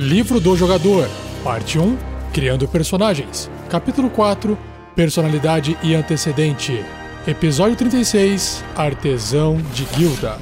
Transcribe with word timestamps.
Livro 0.00 0.40
do 0.40 0.56
Jogador, 0.56 1.06
Parte 1.44 1.78
1 1.78 1.94
Criando 2.32 2.66
Personagens, 2.66 3.50
Capítulo 3.68 4.08
4 4.08 4.56
Personalidade 4.96 5.76
e 5.82 5.94
Antecedente, 5.94 6.82
Episódio 7.26 7.76
36 7.76 8.64
Artesão 8.74 9.58
de 9.74 9.84
Guilda. 9.84 10.38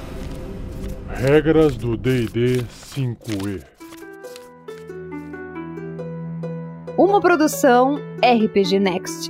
Regras 1.08 1.76
do 1.76 1.97
DD 1.97 2.65
5E 2.94 3.65
Uma 6.97 7.21
produção 7.21 7.97
RPG 8.22 8.79
Next. 8.79 9.29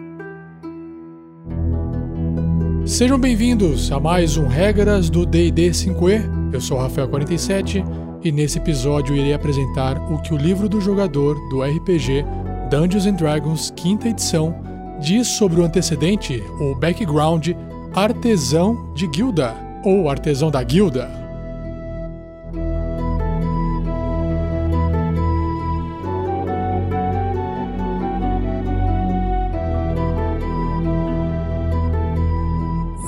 Sejam 2.84 3.18
bem-vindos 3.18 3.90
a 3.90 3.98
mais 3.98 4.36
um 4.36 4.46
Regras 4.46 5.08
do 5.08 5.24
D&D 5.24 5.70
5e. 5.70 6.52
Eu 6.52 6.60
sou 6.60 6.78
o 6.78 6.86
Rafael47 6.86 7.82
e 8.22 8.32
nesse 8.32 8.58
episódio 8.58 9.14
irei 9.14 9.32
apresentar 9.32 9.98
o 10.12 10.20
que 10.20 10.34
o 10.34 10.36
livro 10.36 10.68
do 10.68 10.80
jogador 10.80 11.36
do 11.48 11.62
RPG 11.62 12.24
Dungeons 12.70 13.06
and 13.06 13.14
Dragons 13.14 13.72
quinta 13.74 14.08
edição 14.08 14.54
diz 15.00 15.28
sobre 15.28 15.60
o 15.60 15.64
antecedente, 15.64 16.42
ou 16.60 16.74
background, 16.74 17.50
artesão 17.94 18.92
de 18.94 19.06
guilda, 19.06 19.54
ou 19.84 20.10
artesão 20.10 20.50
da 20.50 20.62
guilda. 20.62 21.08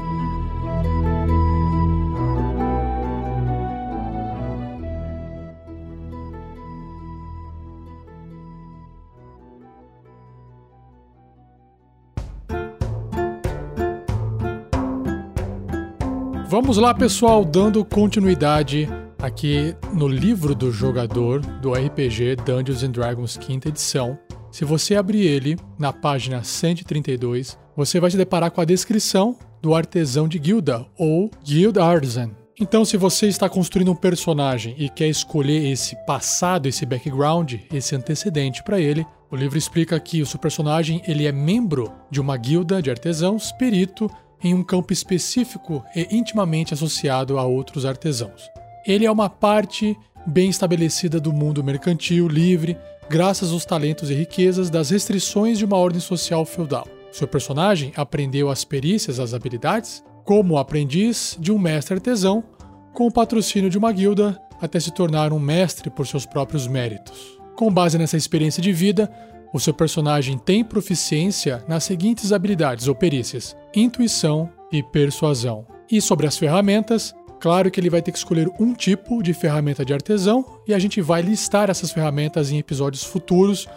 Vamos 16.47 16.77
lá, 16.77 16.93
pessoal, 16.93 17.43
dando 17.43 17.83
continuidade 17.83 18.87
aqui 19.21 19.75
no 19.93 20.07
livro 20.07 20.55
do 20.55 20.71
jogador 20.71 21.41
do 21.41 21.73
RPG 21.73 22.37
Dungeons 22.45 22.83
and 22.83 22.91
Dragons 22.91 23.37
quinta 23.37 23.67
edição. 23.67 24.17
Se 24.51 24.65
você 24.65 24.95
abrir 24.95 25.21
ele 25.21 25.57
na 25.77 25.93
página 25.93 26.43
132, 26.43 27.57
você 27.75 27.99
vai 27.99 28.09
se 28.09 28.17
deparar 28.17 28.49
com 28.49 28.61
a 28.61 28.65
descrição 28.65 29.37
do 29.61 29.75
artesão 29.75 30.27
de 30.27 30.39
guilda 30.39 30.85
ou 30.97 31.29
guild 31.43 31.79
artisan. 31.79 32.31
Então, 32.59 32.83
se 32.83 32.97
você 32.97 33.27
está 33.27 33.47
construindo 33.47 33.91
um 33.91 33.95
personagem 33.95 34.75
e 34.77 34.89
quer 34.89 35.07
escolher 35.07 35.71
esse 35.71 35.95
passado, 36.05 36.67
esse 36.67 36.85
background, 36.85 37.55
esse 37.71 37.95
antecedente 37.95 38.63
para 38.63 38.79
ele, 38.79 39.05
o 39.31 39.35
livro 39.35 39.57
explica 39.57 39.99
que 39.99 40.21
o 40.21 40.25
seu 40.25 40.39
personagem 40.39 41.01
ele 41.07 41.25
é 41.25 41.31
membro 41.31 41.91
de 42.09 42.19
uma 42.19 42.35
guilda 42.35 42.81
de 42.81 42.89
artesãos, 42.89 43.51
perito 43.53 44.09
em 44.43 44.53
um 44.53 44.63
campo 44.63 44.91
específico 44.91 45.83
e 45.95 46.07
intimamente 46.11 46.73
associado 46.73 47.37
a 47.37 47.45
outros 47.45 47.85
artesãos. 47.85 48.49
Ele 48.85 49.05
é 49.05 49.11
uma 49.11 49.29
parte 49.29 49.97
bem 50.25 50.49
estabelecida 50.49 51.19
do 51.19 51.33
mundo 51.33 51.63
mercantil 51.63 52.27
livre, 52.27 52.77
graças 53.09 53.51
aos 53.51 53.65
talentos 53.65 54.09
e 54.09 54.13
riquezas 54.13 54.69
das 54.69 54.89
restrições 54.89 55.57
de 55.57 55.65
uma 55.65 55.77
ordem 55.77 55.99
social 55.99 56.45
feudal. 56.45 56.87
Seu 57.11 57.27
personagem 57.27 57.91
aprendeu 57.95 58.49
as 58.49 58.63
perícias, 58.63 59.19
as 59.19 59.33
habilidades, 59.33 60.03
como 60.23 60.57
aprendiz 60.57 61.35
de 61.39 61.51
um 61.51 61.57
mestre 61.57 61.95
artesão, 61.95 62.43
com 62.93 63.07
o 63.07 63.11
patrocínio 63.11 63.69
de 63.69 63.77
uma 63.77 63.91
guilda, 63.91 64.39
até 64.61 64.79
se 64.79 64.91
tornar 64.91 65.33
um 65.33 65.39
mestre 65.39 65.89
por 65.89 66.05
seus 66.05 66.25
próprios 66.25 66.67
méritos. 66.67 67.39
Com 67.55 67.71
base 67.71 67.97
nessa 67.97 68.17
experiência 68.17 68.61
de 68.61 68.71
vida, 68.71 69.11
o 69.53 69.59
seu 69.59 69.73
personagem 69.73 70.37
tem 70.37 70.63
proficiência 70.63 71.63
nas 71.67 71.83
seguintes 71.83 72.31
habilidades 72.31 72.87
ou 72.87 72.95
perícias: 72.95 73.55
intuição 73.75 74.49
e 74.71 74.83
persuasão. 74.83 75.65
E 75.91 75.99
sobre 75.99 76.27
as 76.27 76.37
ferramentas, 76.37 77.15
claro 77.39 77.71
que 77.71 77.79
ele 77.79 77.89
vai 77.89 78.01
ter 78.01 78.11
que 78.11 78.17
escolher 78.17 78.49
um 78.59 78.73
tipo 78.73 79.23
de 79.23 79.33
ferramenta 79.33 79.85
de 79.85 79.93
artesão 79.93 80.45
e 80.67 80.73
a 80.73 80.79
gente 80.79 81.01
vai 81.01 81.21
listar 81.21 81.69
essas 81.69 81.91
ferramentas 81.91 82.51
em 82.51 82.57
episódios 82.57 83.03
futuros 83.03 83.67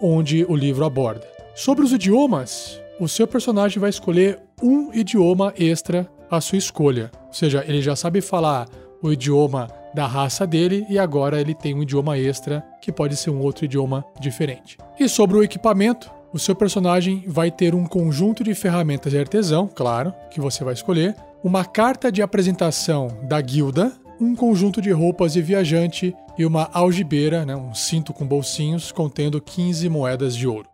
onde 0.00 0.44
o 0.48 0.56
livro 0.56 0.84
aborda. 0.84 1.26
Sobre 1.54 1.84
os 1.84 1.92
idiomas, 1.92 2.80
o 2.98 3.08
seu 3.08 3.26
personagem 3.26 3.78
vai 3.78 3.90
escolher 3.90 4.38
um 4.62 4.92
idioma 4.92 5.52
extra 5.58 6.08
à 6.30 6.40
sua 6.40 6.58
escolha. 6.58 7.10
Ou 7.26 7.32
seja, 7.32 7.64
ele 7.66 7.82
já 7.82 7.94
sabe 7.94 8.20
falar 8.20 8.68
o 9.02 9.12
idioma 9.12 9.68
da 9.94 10.06
raça 10.06 10.46
dele 10.46 10.86
e 10.88 10.98
agora 10.98 11.40
ele 11.40 11.54
tem 11.54 11.74
um 11.74 11.82
idioma 11.82 12.16
extra 12.18 12.64
que 12.80 12.92
pode 12.92 13.16
ser 13.16 13.30
um 13.30 13.40
outro 13.40 13.64
idioma 13.64 14.04
diferente. 14.20 14.78
E 14.98 15.08
sobre 15.08 15.36
o 15.36 15.42
equipamento, 15.42 16.10
o 16.32 16.38
seu 16.38 16.54
personagem 16.54 17.24
vai 17.26 17.50
ter 17.50 17.74
um 17.74 17.84
conjunto 17.84 18.44
de 18.44 18.54
ferramentas 18.54 19.12
de 19.12 19.18
artesão, 19.18 19.68
claro, 19.68 20.14
que 20.30 20.40
você 20.40 20.62
vai 20.62 20.74
escolher, 20.74 21.16
uma 21.42 21.64
carta 21.64 22.12
de 22.12 22.20
apresentação 22.20 23.08
da 23.22 23.40
guilda, 23.40 23.92
um 24.20 24.36
conjunto 24.36 24.82
de 24.82 24.90
roupas 24.90 25.32
de 25.32 25.40
viajante 25.40 26.14
e 26.36 26.44
uma 26.44 26.68
algibeira, 26.72 27.46
né, 27.46 27.56
um 27.56 27.74
cinto 27.74 28.12
com 28.12 28.26
bolsinhos 28.26 28.92
contendo 28.92 29.40
15 29.40 29.88
moedas 29.88 30.36
de 30.36 30.46
ouro. 30.46 30.68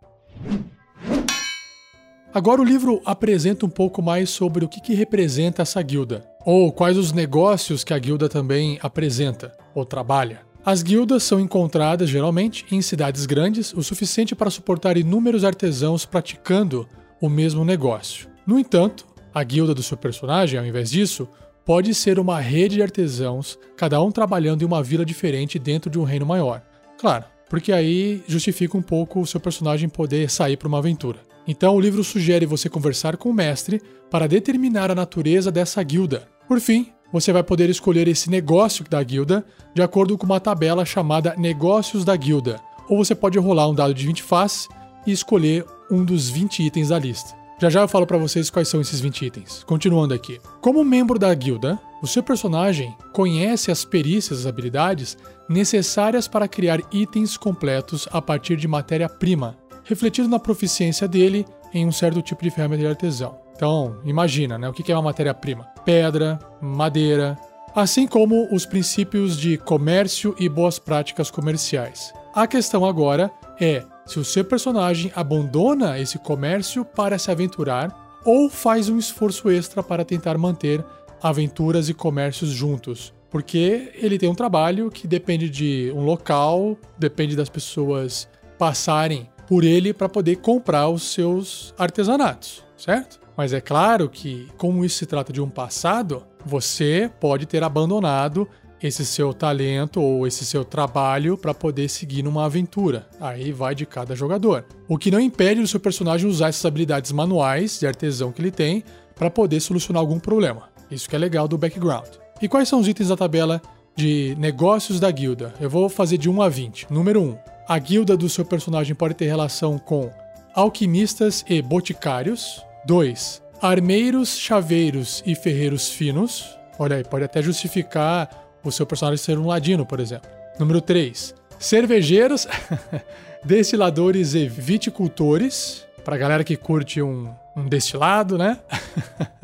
Agora 2.33 2.61
o 2.61 2.65
livro 2.65 3.01
apresenta 3.05 3.65
um 3.65 3.69
pouco 3.69 4.01
mais 4.01 4.29
sobre 4.29 4.65
o 4.65 4.67
que, 4.67 4.81
que 4.81 4.93
representa 4.93 5.61
essa 5.61 5.81
guilda, 5.81 6.25
ou 6.45 6.71
quais 6.71 6.97
os 6.97 7.13
negócios 7.13 7.83
que 7.83 7.93
a 7.93 7.99
guilda 7.99 8.27
também 8.27 8.77
apresenta 8.81 9.57
ou 9.73 9.85
trabalha. 9.85 10.41
As 10.63 10.83
guildas 10.83 11.23
são 11.23 11.39
encontradas 11.39 12.09
geralmente 12.09 12.65
em 12.69 12.81
cidades 12.81 13.25
grandes, 13.25 13.73
o 13.73 13.81
suficiente 13.81 14.35
para 14.35 14.51
suportar 14.51 14.97
inúmeros 14.97 15.45
artesãos 15.45 16.05
praticando 16.05 16.87
o 17.21 17.29
mesmo 17.29 17.63
negócio. 17.63 18.27
No 18.45 18.59
entanto, 18.59 19.07
a 19.37 19.43
guilda 19.43 19.73
do 19.73 19.83
seu 19.83 19.95
personagem, 19.95 20.59
ao 20.59 20.65
invés 20.65 20.89
disso, 20.89 21.27
pode 21.63 21.93
ser 21.93 22.19
uma 22.19 22.39
rede 22.39 22.75
de 22.75 22.81
artesãos, 22.81 23.59
cada 23.75 24.01
um 24.01 24.11
trabalhando 24.11 24.61
em 24.61 24.65
uma 24.65 24.81
vila 24.81 25.05
diferente 25.05 25.59
dentro 25.59 25.89
de 25.89 25.99
um 25.99 26.03
reino 26.03 26.25
maior. 26.25 26.61
Claro, 26.97 27.25
porque 27.49 27.71
aí 27.71 28.23
justifica 28.27 28.77
um 28.77 28.81
pouco 28.81 29.19
o 29.19 29.27
seu 29.27 29.39
personagem 29.39 29.87
poder 29.87 30.29
sair 30.29 30.57
para 30.57 30.67
uma 30.67 30.79
aventura. 30.79 31.19
Então 31.47 31.75
o 31.75 31.79
livro 31.79 32.03
sugere 32.03 32.45
você 32.45 32.67
conversar 32.69 33.15
com 33.15 33.29
o 33.29 33.33
mestre 33.33 33.81
para 34.09 34.27
determinar 34.27 34.89
a 34.89 34.95
natureza 34.95 35.51
dessa 35.51 35.81
guilda. 35.83 36.27
Por 36.47 36.59
fim, 36.59 36.91
você 37.11 37.31
vai 37.31 37.43
poder 37.43 37.69
escolher 37.69 38.07
esse 38.07 38.29
negócio 38.29 38.83
da 38.89 39.01
guilda 39.03 39.45
de 39.73 39.81
acordo 39.81 40.17
com 40.17 40.25
uma 40.25 40.39
tabela 40.39 40.85
chamada 40.85 41.35
Negócios 41.37 42.03
da 42.03 42.15
Guilda, 42.15 42.59
ou 42.89 42.97
você 42.97 43.13
pode 43.13 43.37
rolar 43.37 43.69
um 43.69 43.75
dado 43.75 43.93
de 43.93 44.05
20 44.05 44.23
faces 44.23 44.67
e 45.05 45.11
escolher 45.11 45.65
um 45.91 46.03
dos 46.03 46.29
20 46.29 46.63
itens 46.63 46.89
da 46.89 46.99
lista. 46.99 47.36
Já 47.59 47.71
já 47.71 47.81
eu 47.81 47.87
falo 47.87 48.05
para 48.05 48.19
vocês 48.19 48.51
quais 48.51 48.67
são 48.67 48.79
esses 48.79 48.99
20 48.99 49.25
itens. 49.25 49.63
Continuando 49.63 50.13
aqui. 50.13 50.39
Como 50.61 50.83
membro 50.83 51.17
da 51.17 51.33
guilda, 51.33 51.79
o 52.03 52.07
seu 52.07 52.21
personagem 52.21 52.95
conhece 53.11 53.71
as 53.71 53.83
perícias, 53.83 54.41
as 54.41 54.45
habilidades 54.45 55.17
necessárias 55.49 56.27
para 56.27 56.47
criar 56.47 56.79
itens 56.91 57.35
completos 57.35 58.07
a 58.11 58.21
partir 58.21 58.57
de 58.57 58.67
matéria-prima, 58.67 59.57
refletido 59.83 60.27
na 60.27 60.37
proficiência 60.37 61.07
dele 61.07 61.45
em 61.73 61.85
um 61.85 61.91
certo 61.91 62.21
tipo 62.21 62.43
de 62.43 62.51
ferramenta 62.51 62.83
de 62.83 62.87
artesão. 62.89 63.39
Então, 63.55 63.97
imagina, 64.05 64.55
né? 64.59 64.69
O 64.69 64.73
que 64.73 64.91
é 64.91 64.95
uma 64.95 65.01
matéria-prima? 65.01 65.63
Pedra, 65.83 66.37
madeira, 66.61 67.35
assim 67.75 68.05
como 68.05 68.47
os 68.53 68.67
princípios 68.67 69.35
de 69.35 69.57
comércio 69.57 70.35
e 70.37 70.47
boas 70.47 70.77
práticas 70.77 71.31
comerciais. 71.31 72.13
A 72.35 72.45
questão 72.45 72.85
agora 72.85 73.31
é 73.59 73.83
se 74.07 74.19
o 74.19 74.25
seu 74.25 74.43
personagem 74.43 75.11
abandona 75.15 75.99
esse 75.99 76.17
comércio 76.17 76.85
para 76.85 77.19
se 77.19 77.29
aventurar 77.29 78.19
ou 78.25 78.49
faz 78.49 78.89
um 78.89 78.97
esforço 78.97 79.49
extra 79.49 79.83
para 79.83 80.05
tentar 80.05 80.37
manter 80.37 80.83
aventuras 81.21 81.89
e 81.89 81.93
comércios 81.93 82.49
juntos. 82.49 83.13
Porque 83.29 83.91
ele 83.95 84.17
tem 84.17 84.29
um 84.29 84.35
trabalho 84.35 84.89
que 84.89 85.07
depende 85.07 85.49
de 85.49 85.91
um 85.93 86.03
local, 86.03 86.77
depende 86.97 87.35
das 87.35 87.49
pessoas 87.49 88.27
passarem 88.57 89.29
por 89.45 89.63
ele 89.63 89.93
para 89.93 90.09
poder 90.09 90.37
comprar 90.37 90.87
os 90.89 91.03
seus 91.03 91.73
artesanatos, 91.77 92.63
certo? 92.77 93.19
Mas 93.35 93.53
é 93.53 93.61
claro 93.61 94.09
que, 94.09 94.47
como 94.57 94.83
isso 94.83 94.97
se 94.97 95.05
trata 95.05 95.31
de 95.31 95.39
um 95.39 95.49
passado, 95.49 96.25
você 96.45 97.11
pode 97.19 97.45
ter 97.45 97.63
abandonado 97.63 98.47
esse 98.81 99.05
seu 99.05 99.33
talento 99.33 100.01
ou 100.01 100.27
esse 100.27 100.45
seu 100.45 100.63
trabalho 100.63 101.37
para 101.37 101.53
poder 101.53 101.89
seguir 101.89 102.23
numa 102.23 102.45
aventura. 102.45 103.07
Aí 103.19 103.51
vai 103.51 103.73
de 103.73 103.85
cada 103.85 104.15
jogador. 104.15 104.65
O 104.87 104.97
que 104.97 105.11
não 105.11 105.19
impede 105.19 105.61
o 105.61 105.67
seu 105.67 105.79
personagem 105.79 106.29
usar 106.29 106.49
essas 106.49 106.65
habilidades 106.65 107.11
manuais 107.11 107.79
de 107.79 107.87
artesão 107.87 108.31
que 108.31 108.41
ele 108.41 108.51
tem 108.51 108.83
para 109.15 109.29
poder 109.29 109.59
solucionar 109.59 109.99
algum 109.99 110.19
problema. 110.19 110.69
Isso 110.89 111.09
que 111.09 111.15
é 111.15 111.19
legal 111.19 111.47
do 111.47 111.57
background. 111.57 112.07
E 112.41 112.47
quais 112.47 112.69
são 112.69 112.79
os 112.79 112.87
itens 112.87 113.09
da 113.09 113.17
tabela 113.17 113.61
de 113.95 114.35
negócios 114.37 114.99
da 114.99 115.09
guilda? 115.09 115.53
Eu 115.59 115.69
vou 115.69 115.89
fazer 115.89 116.17
de 116.17 116.29
1 116.29 116.41
a 116.41 116.49
20. 116.49 116.87
Número 116.91 117.21
1. 117.21 117.37
A 117.67 117.79
guilda 117.79 118.15
do 118.15 118.29
seu 118.29 118.45
personagem 118.45 118.95
pode 118.95 119.15
ter 119.15 119.25
relação 119.25 119.77
com 119.77 120.09
alquimistas 120.53 121.43
e 121.49 121.61
boticários. 121.61 122.63
2. 122.85 123.43
Armeiros, 123.61 124.37
chaveiros 124.37 125.23
e 125.25 125.35
ferreiros 125.35 125.89
finos. 125.89 126.57
Olha 126.79 126.97
aí, 126.97 127.03
pode 127.03 127.25
até 127.25 127.41
justificar 127.41 128.46
o 128.69 128.71
seu 128.71 128.85
personagem 128.85 129.17
ser 129.17 129.37
um 129.37 129.47
ladino, 129.47 129.85
por 129.85 129.99
exemplo. 129.99 130.29
Número 130.59 130.81
3. 130.81 131.35
Cervejeiros, 131.59 132.47
destiladores 133.43 134.33
e 134.33 134.47
viticultores. 134.47 135.85
Pra 136.03 136.17
galera 136.17 136.43
que 136.43 136.55
curte 136.55 137.01
um, 137.01 137.29
um 137.55 137.67
destilado, 137.67 138.37
né? 138.37 138.59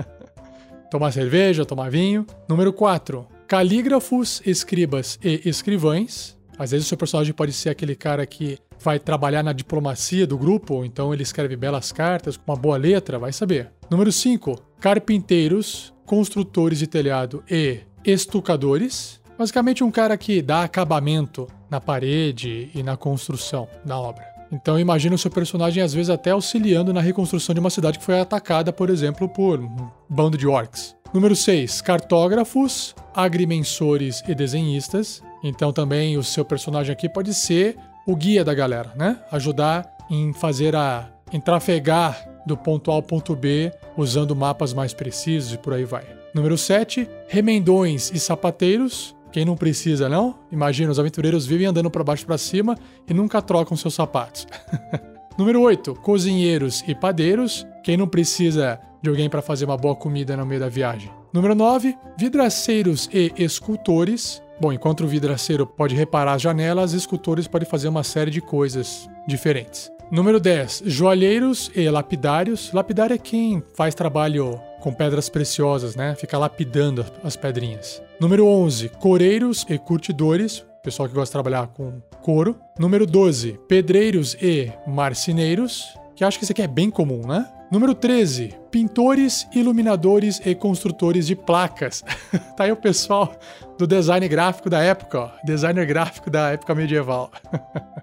tomar 0.89 1.11
cerveja, 1.11 1.65
tomar 1.65 1.89
vinho. 1.89 2.25
Número 2.47 2.71
4. 2.71 3.27
Calígrafos, 3.47 4.41
escribas 4.45 5.19
e 5.23 5.41
escrivães. 5.45 6.37
Às 6.57 6.71
vezes 6.71 6.85
o 6.85 6.89
seu 6.89 6.97
personagem 6.97 7.33
pode 7.33 7.51
ser 7.51 7.69
aquele 7.69 7.95
cara 7.95 8.25
que 8.25 8.57
vai 8.79 8.99
trabalhar 8.99 9.43
na 9.43 9.53
diplomacia 9.53 10.27
do 10.27 10.37
grupo, 10.37 10.83
então 10.85 11.13
ele 11.13 11.23
escreve 11.23 11.55
belas 11.55 11.91
cartas 11.91 12.37
com 12.37 12.51
uma 12.51 12.57
boa 12.57 12.77
letra, 12.77 13.17
vai 13.17 13.31
saber. 13.31 13.71
Número 13.89 14.11
5. 14.11 14.55
Carpinteiros, 14.79 15.93
construtores 16.05 16.79
de 16.79 16.87
telhado 16.87 17.43
e 17.49 17.79
estucadores. 18.05 19.21
Basicamente 19.37 19.83
um 19.83 19.91
cara 19.91 20.17
que 20.17 20.41
dá 20.41 20.63
acabamento 20.63 21.47
na 21.69 21.81
parede 21.81 22.69
e 22.73 22.83
na 22.83 22.95
construção 22.95 23.67
da 23.83 23.97
obra. 23.97 24.23
Então 24.51 24.79
imagina 24.79 25.15
o 25.15 25.17
seu 25.17 25.31
personagem 25.31 25.81
às 25.81 25.93
vezes 25.93 26.11
até 26.11 26.29
auxiliando 26.29 26.93
na 26.93 27.01
reconstrução 27.01 27.53
de 27.53 27.59
uma 27.59 27.71
cidade 27.71 27.97
que 27.97 28.05
foi 28.05 28.19
atacada, 28.19 28.71
por 28.71 28.89
exemplo, 28.89 29.27
por 29.27 29.59
um 29.59 29.89
bando 30.07 30.37
de 30.37 30.47
orcs. 30.47 30.95
Número 31.11 31.35
6. 31.35 31.81
Cartógrafos, 31.81 32.95
agrimensores 33.13 34.23
e 34.27 34.35
desenhistas. 34.35 35.23
Então 35.43 35.73
também 35.73 36.17
o 36.17 36.23
seu 36.23 36.45
personagem 36.45 36.93
aqui 36.93 37.09
pode 37.09 37.33
ser 37.33 37.77
o 38.05 38.15
guia 38.15 38.43
da 38.43 38.53
galera, 38.53 38.91
né? 38.95 39.19
Ajudar 39.31 39.91
em 40.09 40.33
fazer 40.33 40.75
a 40.75 41.09
em 41.31 41.39
trafegar 41.39 42.29
do 42.45 42.55
ponto 42.55 42.91
A 42.91 42.95
ao 42.95 43.01
ponto 43.01 43.35
B 43.35 43.71
usando 43.97 44.35
mapas 44.35 44.73
mais 44.73 44.93
precisos 44.93 45.53
e 45.53 45.57
por 45.57 45.73
aí 45.73 45.83
vai. 45.83 46.22
Número 46.33 46.57
7, 46.57 47.07
remendões 47.27 48.11
e 48.11 48.19
sapateiros. 48.19 49.15
Quem 49.31 49.45
não 49.45 49.55
precisa, 49.55 50.09
não? 50.09 50.35
Imagina, 50.51 50.91
os 50.91 50.99
aventureiros 50.99 51.45
vivem 51.45 51.67
andando 51.67 51.89
para 51.89 52.03
baixo 52.03 52.25
para 52.25 52.37
cima 52.37 52.77
e 53.07 53.13
nunca 53.13 53.41
trocam 53.41 53.77
seus 53.77 53.93
sapatos. 53.93 54.47
Número 55.37 55.61
8, 55.61 55.95
cozinheiros 55.95 56.83
e 56.87 56.93
padeiros. 56.93 57.65
Quem 57.83 57.97
não 57.97 58.07
precisa 58.07 58.79
de 59.01 59.09
alguém 59.09 59.29
para 59.29 59.41
fazer 59.41 59.65
uma 59.65 59.77
boa 59.77 59.95
comida 59.95 60.37
no 60.37 60.45
meio 60.45 60.61
da 60.61 60.69
viagem. 60.69 61.11
Número 61.33 61.53
9, 61.53 61.95
vidraceiros 62.17 63.09
e 63.11 63.33
escultores. 63.37 64.41
Bom, 64.61 64.71
enquanto 64.71 65.03
o 65.03 65.07
vidraceiro 65.07 65.67
pode 65.67 65.95
reparar 65.95 66.33
as 66.33 66.41
janelas, 66.41 66.93
escultores 66.93 67.47
podem 67.47 67.67
fazer 67.67 67.87
uma 67.87 68.03
série 68.03 68.31
de 68.31 68.39
coisas 68.39 69.09
diferentes. 69.27 69.91
Número 70.11 70.39
10, 70.39 70.83
joalheiros 70.85 71.71
e 71.75 71.89
lapidários. 71.89 72.71
Lapidário 72.71 73.15
é 73.15 73.17
quem 73.17 73.63
faz 73.75 73.95
trabalho 73.95 74.61
com 74.83 74.93
pedras 74.93 75.29
preciosas, 75.29 75.95
né? 75.95 76.13
Fica 76.13 76.37
lapidando 76.37 77.05
as 77.23 77.37
pedrinhas. 77.37 78.03
Número 78.19 78.45
11, 78.45 78.89
coreiros 78.89 79.65
e 79.69 79.77
curtidores. 79.77 80.65
Pessoal 80.83 81.07
que 81.07 81.15
gosta 81.15 81.29
de 81.29 81.41
trabalhar 81.41 81.67
com 81.67 82.01
couro. 82.21 82.59
Número 82.77 83.07
12, 83.07 83.57
pedreiros 83.65 84.35
e 84.41 84.69
marceneiros. 84.85 85.97
Que 86.13 86.25
acho 86.25 86.37
que 86.37 86.43
isso 86.43 86.51
aqui 86.51 86.61
é 86.61 86.67
bem 86.67 86.89
comum, 86.89 87.25
né? 87.25 87.49
Número 87.71 87.95
13, 87.95 88.55
pintores, 88.69 89.47
iluminadores 89.55 90.41
e 90.45 90.53
construtores 90.53 91.27
de 91.27 91.35
placas. 91.35 92.03
tá 92.57 92.65
aí 92.65 92.71
o 92.73 92.75
pessoal 92.75 93.33
do 93.77 93.87
design 93.87 94.27
gráfico 94.27 94.69
da 94.69 94.83
época, 94.83 95.17
ó. 95.17 95.31
Designer 95.45 95.85
gráfico 95.85 96.29
da 96.29 96.51
época 96.51 96.75
medieval. 96.75 97.31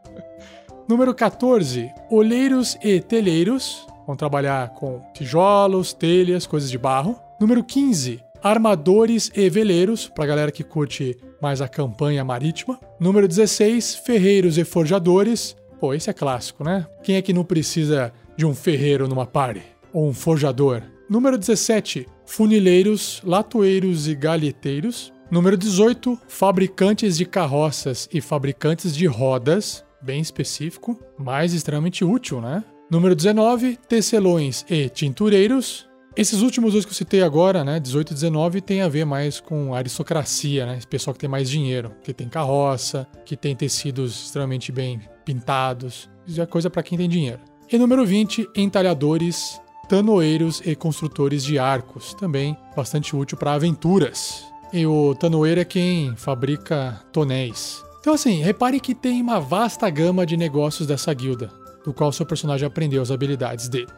Número 0.88 1.15
14, 1.15 1.93
olheiros 2.11 2.79
e 2.82 3.00
telheiros. 3.00 3.87
Vão 4.10 4.16
trabalhar 4.16 4.70
com 4.70 5.00
tijolos, 5.14 5.92
telhas, 5.92 6.44
coisas 6.44 6.68
de 6.68 6.76
barro. 6.76 7.16
Número 7.40 7.62
15, 7.62 8.20
armadores 8.42 9.30
e 9.36 9.48
veleiros, 9.48 10.08
para 10.08 10.26
galera 10.26 10.50
que 10.50 10.64
curte 10.64 11.16
mais 11.40 11.62
a 11.62 11.68
campanha 11.68 12.24
marítima. 12.24 12.76
Número 12.98 13.28
16, 13.28 13.94
ferreiros 14.04 14.58
e 14.58 14.64
forjadores. 14.64 15.56
Pô, 15.78 15.94
esse 15.94 16.10
é 16.10 16.12
clássico, 16.12 16.64
né? 16.64 16.88
Quem 17.04 17.14
é 17.14 17.22
que 17.22 17.32
não 17.32 17.44
precisa 17.44 18.12
de 18.36 18.44
um 18.44 18.52
ferreiro 18.52 19.06
numa 19.06 19.26
party? 19.26 19.62
Ou 19.92 20.08
um 20.08 20.12
forjador? 20.12 20.82
Número 21.08 21.38
17, 21.38 22.08
funileiros, 22.26 23.22
latoeiros 23.24 24.08
e 24.08 24.16
galheteiros. 24.16 25.12
Número 25.30 25.56
18, 25.56 26.18
fabricantes 26.26 27.16
de 27.16 27.24
carroças 27.24 28.08
e 28.12 28.20
fabricantes 28.20 28.92
de 28.92 29.06
rodas 29.06 29.84
bem 30.02 30.20
específico, 30.20 30.98
mas 31.16 31.52
extremamente 31.52 32.04
útil, 32.04 32.40
né? 32.40 32.64
Número 32.90 33.14
19, 33.14 33.78
tecelões 33.88 34.64
e 34.69 34.88
tintureiros. 34.88 35.88
Esses 36.16 36.42
últimos 36.42 36.72
dois 36.72 36.84
que 36.84 36.90
eu 36.90 36.96
citei 36.96 37.22
agora, 37.22 37.62
né, 37.62 37.78
18 37.78 38.10
e 38.10 38.14
19, 38.14 38.60
tem 38.60 38.82
a 38.82 38.88
ver 38.88 39.06
mais 39.06 39.38
com 39.38 39.72
aristocracia, 39.72 40.66
né? 40.66 40.76
Esse 40.76 40.88
pessoal 40.88 41.14
que 41.14 41.20
tem 41.20 41.31
mais 41.31 41.48
dinheiro, 41.48 41.92
que 42.02 42.12
tem 42.12 42.28
carroça, 42.28 43.06
que 43.25 43.37
tem 43.37 43.54
tecidos 43.54 44.25
extremamente 44.25 44.72
bem 44.72 45.00
pintados. 45.25 46.10
Isso 46.26 46.42
é 46.42 46.46
coisa 46.46 46.69
para 46.69 46.82
quem 46.82 46.98
tem 46.98 47.08
dinheiro. 47.08 47.38
E 47.70 47.78
número 47.78 48.04
20, 48.04 48.48
entalhadores, 48.56 49.60
tanoeiros 49.88 50.60
e 50.66 50.75
construtores 50.75 51.44
de 51.44 51.60
arcos, 51.60 52.12
também 52.14 52.56
bastante 52.75 53.14
útil 53.14 53.38
para 53.38 53.52
aventuras. 53.52 54.44
E 54.72 54.84
o 54.84 55.14
tanoeiro 55.14 55.60
é 55.60 55.64
quem 55.64 56.16
fabrica 56.16 57.00
tonéis. 57.12 57.84
Então, 58.00 58.14
assim, 58.14 58.43
repare 58.43 58.81
que 58.81 58.94
tem 58.94 59.22
uma 59.22 59.38
vasta 59.38 59.88
gama 59.90 60.26
de 60.26 60.36
negócios 60.36 60.88
dessa 60.88 61.12
guilda, 61.12 61.52
do 61.90 61.94
qual 61.94 62.12
seu 62.12 62.25
personagem 62.25 62.66
aprendeu 62.66 63.02
as 63.02 63.10
habilidades 63.10 63.69
dele. 63.69 63.90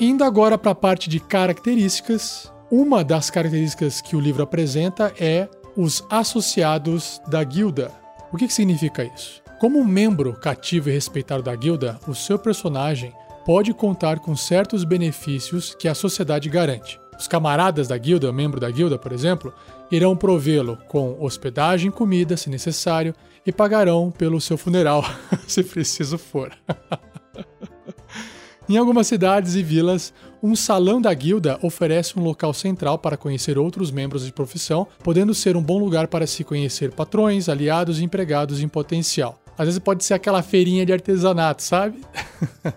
Indo 0.00 0.24
agora 0.24 0.56
para 0.56 0.72
a 0.72 0.74
parte 0.74 1.08
de 1.08 1.20
características, 1.20 2.52
uma 2.70 3.04
das 3.04 3.30
características 3.30 4.00
que 4.00 4.16
o 4.16 4.20
livro 4.20 4.42
apresenta 4.42 5.12
é 5.20 5.48
os 5.76 6.02
associados 6.10 7.20
da 7.28 7.44
guilda. 7.44 7.92
O 8.32 8.36
que, 8.36 8.46
que 8.46 8.52
significa 8.52 9.04
isso? 9.04 9.42
Como 9.60 9.84
membro 9.84 10.32
cativo 10.34 10.88
e 10.88 10.92
respeitado 10.92 11.42
da 11.42 11.54
guilda, 11.54 11.98
o 12.08 12.14
seu 12.14 12.38
personagem 12.38 13.12
pode 13.44 13.72
contar 13.72 14.18
com 14.18 14.34
certos 14.34 14.84
benefícios 14.84 15.74
que 15.74 15.86
a 15.86 15.94
sociedade 15.94 16.48
garante. 16.48 16.98
Os 17.18 17.28
camaradas 17.28 17.88
da 17.88 17.96
guilda, 17.96 18.32
membro 18.32 18.60
da 18.60 18.70
guilda, 18.70 18.98
por 18.98 19.12
exemplo, 19.12 19.52
irão 19.90 20.16
provê-lo 20.16 20.78
com 20.88 21.16
hospedagem, 21.20 21.90
comida, 21.90 22.36
se 22.36 22.50
necessário, 22.50 23.14
e 23.46 23.52
pagarão 23.52 24.10
pelo 24.10 24.40
seu 24.40 24.58
funeral, 24.58 25.04
se 25.46 25.62
preciso 25.62 26.18
for. 26.18 26.52
em 28.68 28.76
algumas 28.76 29.06
cidades 29.06 29.54
e 29.54 29.62
vilas, 29.62 30.12
um 30.42 30.56
salão 30.56 31.00
da 31.00 31.12
guilda 31.14 31.58
oferece 31.62 32.18
um 32.18 32.22
local 32.22 32.52
central 32.52 32.98
para 32.98 33.16
conhecer 33.16 33.58
outros 33.58 33.90
membros 33.90 34.24
de 34.24 34.32
profissão, 34.32 34.86
podendo 35.02 35.34
ser 35.34 35.56
um 35.56 35.62
bom 35.62 35.78
lugar 35.78 36.08
para 36.08 36.26
se 36.26 36.42
conhecer 36.44 36.92
patrões, 36.92 37.48
aliados 37.48 38.00
e 38.00 38.04
empregados 38.04 38.60
em 38.60 38.68
potencial. 38.68 39.40
Às 39.56 39.66
vezes 39.66 39.78
pode 39.78 40.04
ser 40.04 40.14
aquela 40.14 40.42
feirinha 40.42 40.84
de 40.84 40.92
artesanato, 40.92 41.62
sabe? 41.62 42.00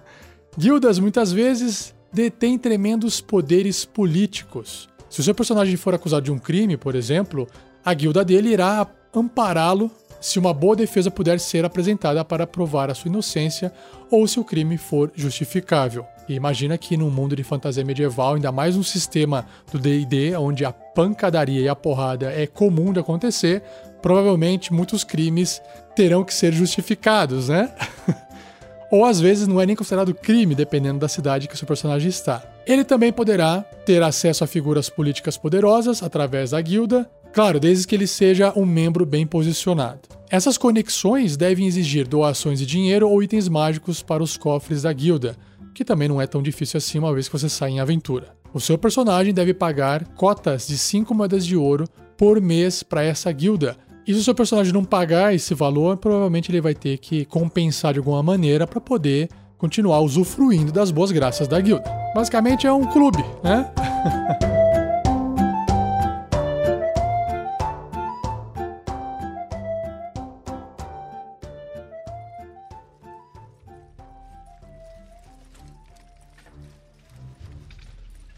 Guildas 0.57 0.99
muitas 0.99 1.31
vezes 1.31 1.93
detêm 2.11 2.57
tremendos 2.57 3.21
poderes 3.21 3.85
políticos. 3.85 4.87
Se 5.09 5.19
o 5.19 5.23
seu 5.23 5.33
personagem 5.33 5.75
for 5.75 5.93
acusado 5.93 6.25
de 6.25 6.31
um 6.31 6.37
crime, 6.37 6.77
por 6.77 6.95
exemplo, 6.95 7.47
a 7.83 7.93
guilda 7.93 8.23
dele 8.23 8.49
irá 8.49 8.87
ampará-lo 9.13 9.91
se 10.19 10.37
uma 10.37 10.53
boa 10.53 10.75
defesa 10.75 11.09
puder 11.09 11.39
ser 11.39 11.63
apresentada 11.63 12.23
para 12.25 12.45
provar 12.45 12.89
a 12.89 12.93
sua 12.93 13.09
inocência 13.09 13.71
ou 14.11 14.27
se 14.27 14.39
o 14.39 14.43
crime 14.43 14.77
for 14.77 15.11
justificável. 15.15 16.05
E 16.27 16.33
imagina 16.33 16.77
que 16.77 16.97
num 16.97 17.09
mundo 17.09 17.35
de 17.35 17.43
fantasia 17.43 17.83
medieval, 17.83 18.35
ainda 18.35 18.51
mais 18.51 18.75
um 18.75 18.83
sistema 18.83 19.45
do 19.71 19.79
D&D 19.79 20.35
onde 20.35 20.65
a 20.65 20.71
pancadaria 20.71 21.61
e 21.61 21.69
a 21.69 21.75
porrada 21.75 22.31
é 22.31 22.45
comum 22.45 22.91
de 22.91 22.99
acontecer, 22.99 23.63
provavelmente 24.01 24.73
muitos 24.73 25.03
crimes 25.03 25.61
terão 25.95 26.23
que 26.23 26.33
ser 26.33 26.53
justificados, 26.53 27.49
né? 27.49 27.73
ou 28.91 29.05
às 29.05 29.19
vezes 29.19 29.47
não 29.47 29.59
é 29.59 29.65
nem 29.65 29.75
considerado 29.75 30.13
crime, 30.13 30.53
dependendo 30.53 30.99
da 30.99 31.07
cidade 31.07 31.47
que 31.47 31.55
o 31.55 31.57
seu 31.57 31.67
personagem 31.67 32.09
está. 32.09 32.43
Ele 32.65 32.83
também 32.83 33.11
poderá 33.11 33.61
ter 33.85 34.03
acesso 34.03 34.43
a 34.43 34.47
figuras 34.47 34.89
políticas 34.89 35.37
poderosas 35.37 36.03
através 36.03 36.51
da 36.51 36.61
guilda, 36.61 37.09
claro, 37.33 37.59
desde 37.59 37.87
que 37.87 37.95
ele 37.95 38.07
seja 38.07 38.53
um 38.55 38.65
membro 38.65 39.05
bem 39.05 39.25
posicionado. 39.25 40.01
Essas 40.29 40.57
conexões 40.57 41.35
devem 41.35 41.65
exigir 41.65 42.07
doações 42.07 42.59
de 42.59 42.65
dinheiro 42.65 43.09
ou 43.09 43.23
itens 43.23 43.47
mágicos 43.47 44.03
para 44.03 44.21
os 44.21 44.37
cofres 44.37 44.83
da 44.83 44.93
guilda, 44.93 45.35
que 45.73 45.83
também 45.83 46.07
não 46.07 46.21
é 46.21 46.27
tão 46.27 46.43
difícil 46.43 46.77
assim 46.77 46.99
uma 46.99 47.13
vez 47.13 47.27
que 47.27 47.37
você 47.37 47.49
sai 47.49 47.71
em 47.71 47.79
aventura. 47.79 48.35
O 48.53 48.59
seu 48.59 48.77
personagem 48.77 49.33
deve 49.33 49.53
pagar 49.53 50.05
cotas 50.09 50.67
de 50.67 50.77
5 50.77 51.13
moedas 51.15 51.45
de 51.45 51.55
ouro 51.55 51.85
por 52.15 52.39
mês 52.41 52.83
para 52.83 53.03
essa 53.03 53.31
guilda, 53.31 53.77
e 54.09 54.13
se 54.13 54.19
o 54.19 54.23
seu 54.23 54.33
personagem 54.33 54.73
não 54.73 54.83
pagar 54.83 55.35
esse 55.35 55.53
valor, 55.53 55.97
provavelmente 55.97 56.49
ele 56.49 56.61
vai 56.61 56.73
ter 56.73 56.97
que 56.97 57.25
compensar 57.25 57.93
de 57.93 57.99
alguma 57.99 58.23
maneira 58.23 58.65
para 58.65 58.81
poder 58.81 59.29
continuar 59.59 59.99
usufruindo 59.99 60.71
das 60.71 60.89
boas 60.89 61.11
graças 61.11 61.47
da 61.47 61.59
guilda. 61.59 61.83
Basicamente 62.15 62.65
é 62.65 62.71
um 62.71 62.85
clube, 62.85 63.23
né? 63.43 63.69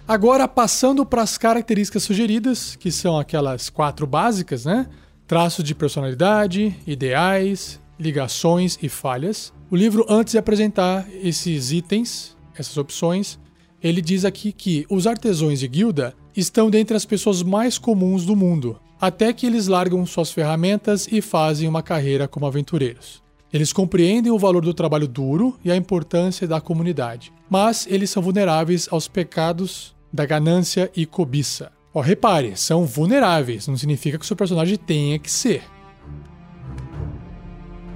Agora, 0.08 0.46
passando 0.46 1.06
para 1.06 1.22
as 1.22 1.38
características 1.38 2.04
sugeridas, 2.04 2.76
que 2.76 2.92
são 2.92 3.18
aquelas 3.18 3.70
quatro 3.70 4.06
básicas, 4.06 4.66
né? 4.66 4.88
Traços 5.26 5.64
de 5.64 5.74
personalidade, 5.74 6.76
ideais, 6.86 7.80
ligações 7.98 8.78
e 8.82 8.90
falhas. 8.90 9.54
O 9.72 9.76
livro, 9.78 10.06
antes 10.10 10.34
de 10.34 10.38
apresentar 10.38 11.08
esses 11.24 11.72
itens, 11.72 12.36
essas 12.54 12.76
opções, 12.76 13.40
ele 13.82 14.02
diz 14.02 14.26
aqui 14.26 14.52
que 14.52 14.86
os 14.90 15.08
artesãos 15.08 15.62
de 15.62 15.68
guilda 15.70 16.14
estão 16.36 16.70
dentre 16.70 16.98
as 16.98 17.06
pessoas 17.06 17.42
mais 17.42 17.78
comuns 17.78 18.26
do 18.26 18.36
mundo, 18.36 18.78
até 19.00 19.32
que 19.32 19.46
eles 19.46 19.68
largam 19.68 20.06
suas 20.06 20.30
ferramentas 20.30 21.08
e 21.10 21.22
fazem 21.22 21.70
uma 21.70 21.82
carreira 21.82 22.28
como 22.28 22.46
aventureiros. 22.46 23.24
Eles 23.54 23.72
compreendem 23.72 24.30
o 24.30 24.38
valor 24.38 24.62
do 24.62 24.74
trabalho 24.74 25.08
duro 25.08 25.58
e 25.64 25.72
a 25.72 25.76
importância 25.78 26.46
da 26.46 26.60
comunidade, 26.60 27.32
mas 27.50 27.88
eles 27.90 28.10
são 28.10 28.22
vulneráveis 28.22 28.90
aos 28.92 29.08
pecados 29.08 29.96
da 30.12 30.26
ganância 30.26 30.92
e 30.94 31.06
cobiça. 31.06 31.72
Ó, 31.94 32.02
repare, 32.02 32.58
são 32.58 32.86
vulneráveis, 32.86 33.70
não 33.70 33.78
significa 33.78 34.18
que 34.18 34.26
o 34.26 34.28
seu 34.28 34.36
personagem 34.36 34.76
tenha 34.76 35.18
que 35.18 35.32
ser. 35.32 35.64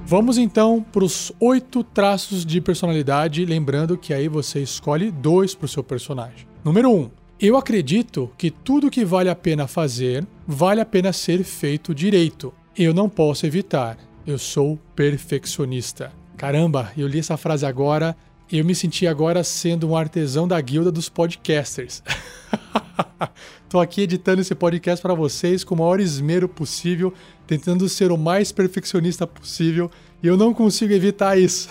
Vamos 0.05 0.38
então 0.38 0.85
para 0.91 1.03
os 1.03 1.31
oito 1.39 1.83
traços 1.83 2.45
de 2.45 2.62
personalidade, 2.62 3.43
lembrando 3.43 3.97
que 3.97 4.13
aí 4.13 4.27
você 4.27 4.62
escolhe 4.62 5.09
dois 5.09 5.55
para 5.55 5.65
o 5.65 5.69
seu 5.69 5.83
personagem. 5.83 6.47
Número 6.63 6.91
um, 6.91 7.09
eu 7.39 7.57
acredito 7.57 8.31
que 8.38 8.51
tudo 8.51 8.91
que 8.91 9.03
vale 9.03 9.29
a 9.29 9.35
pena 9.35 9.67
fazer 9.67 10.25
vale 10.47 10.79
a 10.79 10.85
pena 10.85 11.12
ser 11.12 11.43
feito 11.43 11.93
direito. 11.93 12.53
Eu 12.77 12.93
não 12.93 13.09
posso 13.09 13.45
evitar. 13.45 13.97
Eu 14.27 14.38
sou 14.38 14.79
perfeccionista. 14.95 16.12
Caramba, 16.38 16.91
eu 16.95 17.07
li 17.07 17.19
essa 17.19 17.35
frase 17.35 17.65
agora 17.65 18.15
eu 18.51 18.63
me 18.63 18.75
senti 18.75 19.07
agora 19.07 19.43
sendo 19.43 19.89
um 19.89 19.95
artesão 19.95 20.47
da 20.47 20.59
guilda 20.62 20.91
dos 20.91 21.09
podcasters. 21.09 22.03
Tô 23.70 23.79
aqui 23.79 24.01
editando 24.01 24.41
esse 24.41 24.53
podcast 24.55 25.01
para 25.01 25.13
vocês 25.13 25.63
com 25.63 25.75
o 25.75 25.77
maior 25.77 26.00
esmero 26.00 26.48
possível, 26.48 27.13
tentando 27.48 27.88
ser 27.89 28.12
o 28.12 28.17
mais 28.17 28.51
perfeccionista 28.51 29.25
possível, 29.25 29.89
e 30.22 30.27
eu 30.27 30.38
não 30.38 30.53
consigo 30.53 30.94
evitar 30.94 31.38
isso. 31.38 31.70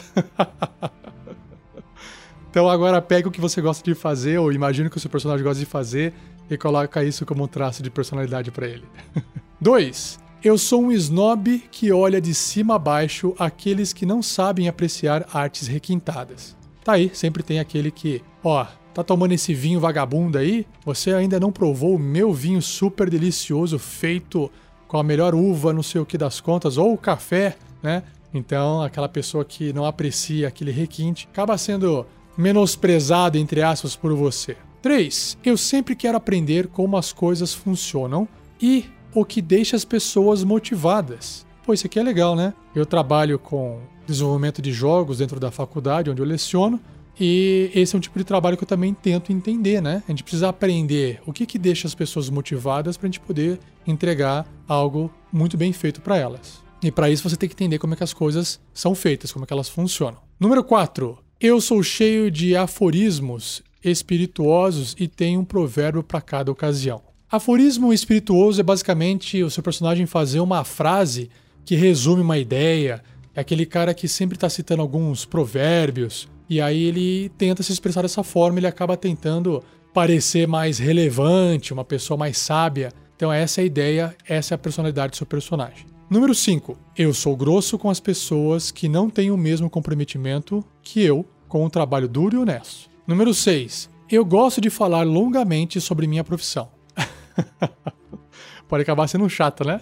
então 2.51 2.69
agora 2.69 3.01
pega 3.01 3.29
o 3.29 3.33
que 3.33 3.41
você 3.41 3.61
gosta 3.61 3.85
de 3.85 3.95
fazer, 3.95 4.39
ou 4.39 4.53
imagina 4.53 4.91
que 4.91 4.97
o 4.97 5.01
seu 5.01 5.11
personagem 5.11 5.45
gosta 5.45 5.61
de 5.61 5.67
fazer, 5.67 6.13
e 6.51 6.57
coloca 6.57 7.03
isso 7.03 7.25
como 7.25 7.45
um 7.45 7.49
traço 7.49 7.83
de 7.83 7.91
personalidade 7.91 8.51
para 8.51 8.67
ele. 8.67 8.85
2. 9.61 10.19
Eu 10.43 10.59
sou 10.59 10.83
um 10.83 10.93
snob 10.93 11.63
que 11.71 11.91
olha 11.91 12.21
de 12.21 12.35
cima 12.35 12.75
a 12.75 12.79
baixo 12.79 13.35
aqueles 13.39 13.95
que 13.95 14.05
não 14.05 14.23
sabem 14.23 14.69
apreciar 14.69 15.27
artes 15.33 15.67
requintadas. 15.67 16.55
Tá 16.85 16.93
aí, 16.93 17.11
sempre 17.15 17.43
tem 17.43 17.59
aquele 17.59 17.91
que, 17.91 18.23
ó, 18.43 18.67
tá 18.95 19.05
tomando 19.05 19.33
esse 19.33 19.53
vinho 19.53 19.81
vagabundo 19.81 20.39
aí? 20.39 20.67
Você 20.85 21.13
ainda 21.13 21.41
não 21.41 21.51
provou 21.51 21.97
o 21.97 21.99
meu 21.99 22.33
vinho 22.33 22.63
super 22.63 23.11
delicioso 23.11 23.79
feito 23.79 24.51
com 24.87 24.99
a 24.99 25.03
melhor 25.03 25.35
uva, 25.35 25.73
não 25.73 25.83
sei 25.83 26.01
o 26.01 26.07
que 26.07 26.17
das 26.17 26.41
contas, 26.41 26.79
ou 26.79 26.93
o 26.93 26.99
café, 26.99 27.57
né? 27.83 28.03
Então, 28.33 28.83
aquela 28.83 29.09
pessoa 29.09 29.45
que 29.45 29.73
não 29.73 29.85
aprecia 29.85 30.49
aquele 30.49 30.71
requinte 30.71 31.29
acaba 31.31 31.57
sendo 31.59 32.07
menosprezado, 32.37 33.39
entre 33.39 33.63
aspas, 33.63 33.95
por 33.95 34.15
você. 34.15 34.57
3. 34.83 35.39
Eu 35.45 35.57
sempre 35.57 35.97
quero 35.97 36.17
aprender 36.17 36.67
como 36.69 36.97
as 36.97 37.13
coisas 37.13 37.55
funcionam 37.55 38.29
e 38.61 38.85
o 39.15 39.25
que 39.25 39.41
deixa 39.41 39.77
as 39.77 39.85
pessoas 39.85 40.45
motivadas. 40.45 41.47
Pô, 41.65 41.73
isso 41.73 41.87
aqui 41.87 41.99
é 41.99 42.03
legal, 42.03 42.37
né? 42.37 42.53
Eu 42.75 42.85
trabalho 42.85 43.39
com 43.39 43.81
desenvolvimento 44.07 44.61
de 44.61 44.73
jogos 44.73 45.19
dentro 45.19 45.41
da 45.41 45.51
faculdade, 45.51 46.11
onde 46.11 46.21
eu 46.21 46.27
leciono, 46.27 46.79
e 47.19 47.71
esse 47.75 47.95
é 47.95 47.99
um 47.99 48.01
tipo 48.01 48.19
de 48.19 48.25
trabalho 48.25 48.57
que 48.57 48.65
eu 48.65 48.69
também 48.69 48.93
tento 48.93 49.33
entender, 49.33 49.81
né? 49.81 50.03
A 50.07 50.11
gente 50.11 50.25
precisa 50.25 50.49
aprender 50.49 51.21
o 51.25 51.33
que, 51.33 51.47
que 51.47 51.59
deixa 51.59 51.87
as 51.87 51.95
pessoas 51.95 52.29
motivadas 52.29 52.97
para 52.97 53.07
a 53.07 53.09
gente 53.09 53.21
poder 53.21 53.59
entregar 53.87 54.47
algo 54.67 55.13
muito 55.33 55.57
bem 55.57 55.73
feito 55.73 56.01
para 56.01 56.17
elas. 56.17 56.63
E 56.83 56.91
para 56.91 57.09
isso 57.09 57.29
você 57.29 57.37
tem 57.37 57.49
que 57.49 57.55
entender 57.55 57.79
como 57.79 57.95
é 57.95 57.97
que 57.97 58.05
as 58.05 58.13
coisas 58.13 58.61
são 58.73 58.95
feitas, 58.95 59.33
como 59.33 59.45
é 59.45 59.47
que 59.47 59.53
elas 59.53 59.69
funcionam. 59.69 60.19
Número 60.39 60.63
4. 60.63 61.19
Eu 61.41 61.61
sou 61.61 61.83
cheio 61.83 62.31
de 62.31 62.57
aforismos 62.57 63.63
espirituosos 63.83 64.97
e 64.99 65.07
tenho 65.07 65.41
um 65.41 65.45
provérbio 65.45 66.03
para 66.03 66.21
cada 66.21 66.51
ocasião. 66.51 67.03
Aforismo 67.31 67.93
espirituoso 67.93 68.61
é 68.61 68.65
basicamente 68.65 69.43
o 69.43 69.51
seu 69.51 69.63
personagem 69.63 70.07
fazer 70.07 70.41
uma 70.41 70.65
frase 70.65 71.31
que 71.65 71.75
resume 71.75 72.23
uma 72.23 72.39
ideia. 72.39 73.03
É 73.35 73.41
aquele 73.41 73.67
cara 73.67 73.95
que 73.95 74.07
sempre 74.07 74.37
está 74.37 74.49
citando 74.49 74.83
alguns 74.83 75.25
provérbios 75.25 76.29
e 76.49 76.61
aí 76.61 76.85
ele 76.85 77.31
tenta 77.39 77.63
se 77.63 77.73
expressar 77.73 78.03
dessa 78.03 78.23
forma, 78.23 78.59
ele 78.59 78.67
acaba 78.67 78.97
tentando 78.97 79.63
parecer 79.93 80.47
mais 80.47 80.79
relevante, 80.79 81.73
uma 81.73 81.85
pessoa 81.85 82.17
mais 82.19 82.37
sábia. 82.37 82.93
Então 83.17 83.33
essa 83.33 83.61
é 83.61 83.63
a 83.63 83.67
ideia, 83.67 84.17
essa 84.27 84.55
é 84.55 84.57
a 84.57 84.59
personalidade 84.59 85.13
do 85.13 85.17
seu 85.17 85.27
personagem. 85.27 85.87
Número 86.11 86.35
5. 86.35 86.77
Eu 86.97 87.15
sou 87.15 87.37
grosso 87.37 87.79
com 87.79 87.89
as 87.89 88.01
pessoas 88.01 88.71
que 88.71 88.89
não 88.89 89.09
têm 89.09 89.31
o 89.31 89.37
mesmo 89.37 89.71
comprometimento 89.71 90.65
que 90.83 91.01
eu 91.03 91.25
com 91.49 91.65
um 91.65 91.71
trabalho 91.71 92.09
duro 92.09 92.37
e 92.37 92.39
honesto. 92.39 92.91
Número 93.07 93.33
6. 93.33 93.89
Eu 94.11 94.25
gosto 94.25 94.61
de 94.61 94.69
falar 94.69 95.03
longamente 95.03 95.81
sobre 95.81 96.07
minha 96.07 96.25
profissão. 96.25 96.69
Pode 98.69 98.83
acabar 98.83 99.07
sendo 99.09 99.29
chato, 99.31 99.65
né? 99.65 99.81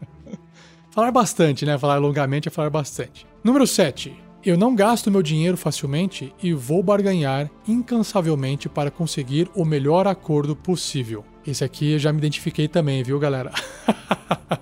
falar 0.90 1.10
bastante, 1.10 1.64
né? 1.64 1.76
Falar 1.78 1.98
longamente 1.98 2.48
é 2.48 2.50
falar 2.50 2.70
bastante. 2.70 3.26
Número 3.42 3.66
7. 3.66 4.25
Eu 4.46 4.56
não 4.56 4.74
gasto 4.76 5.10
meu 5.10 5.24
dinheiro 5.24 5.56
facilmente 5.56 6.32
e 6.40 6.52
vou 6.52 6.80
barganhar 6.80 7.50
incansavelmente 7.66 8.68
para 8.68 8.92
conseguir 8.92 9.50
o 9.56 9.64
melhor 9.64 10.06
acordo 10.06 10.54
possível. 10.54 11.24
Esse 11.44 11.64
aqui 11.64 11.94
eu 11.94 11.98
já 11.98 12.12
me 12.12 12.18
identifiquei 12.18 12.68
também, 12.68 13.02
viu, 13.02 13.18
galera? 13.18 13.50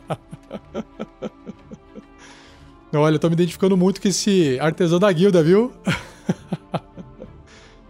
Olha, 2.95 3.17
eu 3.17 3.19
tô 3.19 3.29
me 3.29 3.35
identificando 3.35 3.77
muito 3.77 4.01
com 4.01 4.09
esse 4.09 4.59
artesão 4.59 4.99
da 4.99 5.13
guilda, 5.13 5.43
viu? 5.43 5.71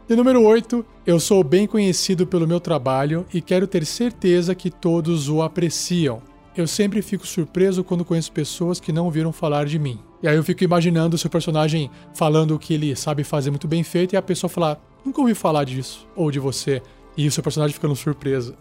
E 0.06 0.14
número 0.14 0.42
8, 0.42 0.84
eu 1.06 1.18
sou 1.18 1.42
bem 1.42 1.66
conhecido 1.66 2.26
pelo 2.26 2.46
meu 2.46 2.60
trabalho 2.60 3.24
e 3.32 3.40
quero 3.40 3.66
ter 3.66 3.86
certeza 3.86 4.54
que 4.54 4.70
todos 4.70 5.30
o 5.30 5.40
apreciam. 5.40 6.20
Eu 6.56 6.68
sempre 6.68 7.02
fico 7.02 7.26
surpreso 7.26 7.82
quando 7.82 8.04
conheço 8.04 8.30
pessoas 8.30 8.78
que 8.78 8.92
não 8.92 9.06
ouviram 9.06 9.32
falar 9.32 9.66
de 9.66 9.76
mim. 9.76 9.98
E 10.22 10.28
aí 10.28 10.36
eu 10.36 10.44
fico 10.44 10.62
imaginando 10.62 11.16
o 11.16 11.18
seu 11.18 11.28
personagem 11.28 11.90
falando 12.14 12.54
o 12.54 12.58
que 12.58 12.74
ele 12.74 12.94
sabe 12.94 13.24
fazer 13.24 13.50
muito 13.50 13.66
bem 13.66 13.82
feito 13.82 14.12
e 14.12 14.16
a 14.16 14.22
pessoa 14.22 14.48
falar: 14.48 14.80
Nunca 15.04 15.20
ouvi 15.20 15.34
falar 15.34 15.64
disso, 15.64 16.06
ou 16.14 16.30
de 16.30 16.38
você. 16.38 16.80
E 17.16 17.26
o 17.26 17.32
seu 17.32 17.42
personagem 17.42 17.74
ficando 17.74 17.96
surpreso. 17.96 18.54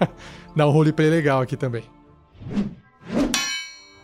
Dá 0.54 0.66
um 0.68 0.70
roleplay 0.70 1.08
legal 1.08 1.40
aqui 1.40 1.56
também. 1.56 1.84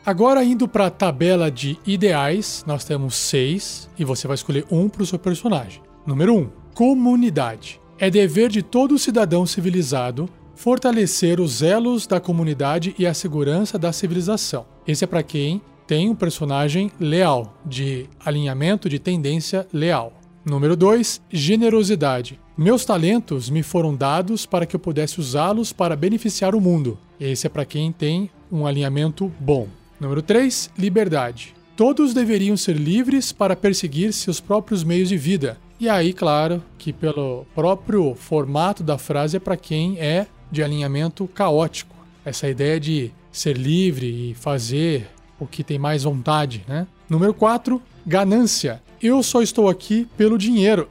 Agora 0.07 0.43
indo 0.43 0.67
para 0.67 0.87
a 0.87 0.91
tabela 0.91 1.51
de 1.51 1.79
ideais, 1.87 2.65
nós 2.67 2.85
temos 2.85 3.15
seis 3.15 3.91
e 3.99 4.05
você 4.05 4.27
vai 4.27 4.35
escolher 4.35 4.67
um 4.71 4.89
para 4.89 5.03
o 5.03 5.07
seu 5.07 5.19
personagem. 5.19 5.83
Número 6.07 6.35
1. 6.35 6.39
Um, 6.39 6.51
Comunidade. 6.75 7.81
É 7.99 8.11
dever 8.11 8.49
de 8.49 8.63
todo 8.63 8.99
cidadão 8.99 9.47
civilizado 9.47 10.29
fortalecer 10.55 11.41
os 11.41 11.63
elos 11.63 12.07
da 12.07 12.21
comunidade 12.21 12.95
e 12.99 13.07
a 13.07 13.15
segurança 13.15 13.79
da 13.79 13.93
civilização. 13.93 14.67
Esse 14.87 15.05
é 15.05 15.07
para 15.07 15.23
quem 15.23 15.61
tem 15.87 16.09
um 16.09 16.15
personagem 16.15 16.91
leal, 16.99 17.59
de 17.65 18.07
alinhamento 18.25 18.89
de 18.89 18.99
tendência 18.99 19.67
leal. 19.73 20.13
Número 20.45 20.77
2, 20.77 21.23
generosidade. 21.31 22.39
Meus 22.57 22.85
talentos 22.85 23.51
me 23.51 23.63
foram 23.63 23.95
dados 23.95 24.47
para 24.47 24.67
que 24.67 24.77
eu 24.77 24.81
pudesse 24.81 25.19
usá-los 25.19 25.73
para 25.73 25.97
beneficiar 25.97 26.55
o 26.55 26.61
mundo. 26.61 26.99
Esse 27.19 27.47
é 27.47 27.51
para 27.51 27.65
quem 27.65 27.91
tem 27.93 28.31
um 28.51 28.67
alinhamento 28.67 29.33
bom. 29.41 29.69
Número 29.99 30.23
3, 30.23 30.71
liberdade. 30.79 31.55
Todos 31.77 32.15
deveriam 32.15 32.57
ser 32.57 32.77
livres 32.77 33.33
para 33.33 33.57
perseguir 33.57 34.13
seus 34.13 34.41
próprios 34.41 34.85
meios 34.85 35.09
de 35.09 35.17
vida, 35.17 35.59
e 35.79 35.89
aí, 35.89 36.13
claro, 36.13 36.63
que 36.79 36.93
pelo 36.93 37.45
próprio 37.55 38.15
formato 38.15 38.83
da 38.83 38.97
frase 38.97 39.37
é 39.37 39.41
para 39.41 39.57
quem 39.57 39.99
é 39.99 40.27
de 40.55 40.63
alinhamento 40.63 41.29
caótico. 41.29 41.95
Essa 42.25 42.49
ideia 42.49 42.81
de 42.81 43.13
ser 43.31 43.59
livre 43.59 44.31
e 44.31 44.35
fazer 44.35 45.11
o 45.39 45.47
que 45.47 45.63
tem 45.63 45.79
mais 45.79 46.05
vontade, 46.05 46.65
né? 46.67 46.87
Número 47.09 47.35
4, 47.35 47.83
ganância. 48.07 48.83
Eu 49.03 49.23
só 49.23 49.43
estou 49.43 49.69
aqui 49.69 50.09
pelo 50.17 50.39
dinheiro. 50.39 50.89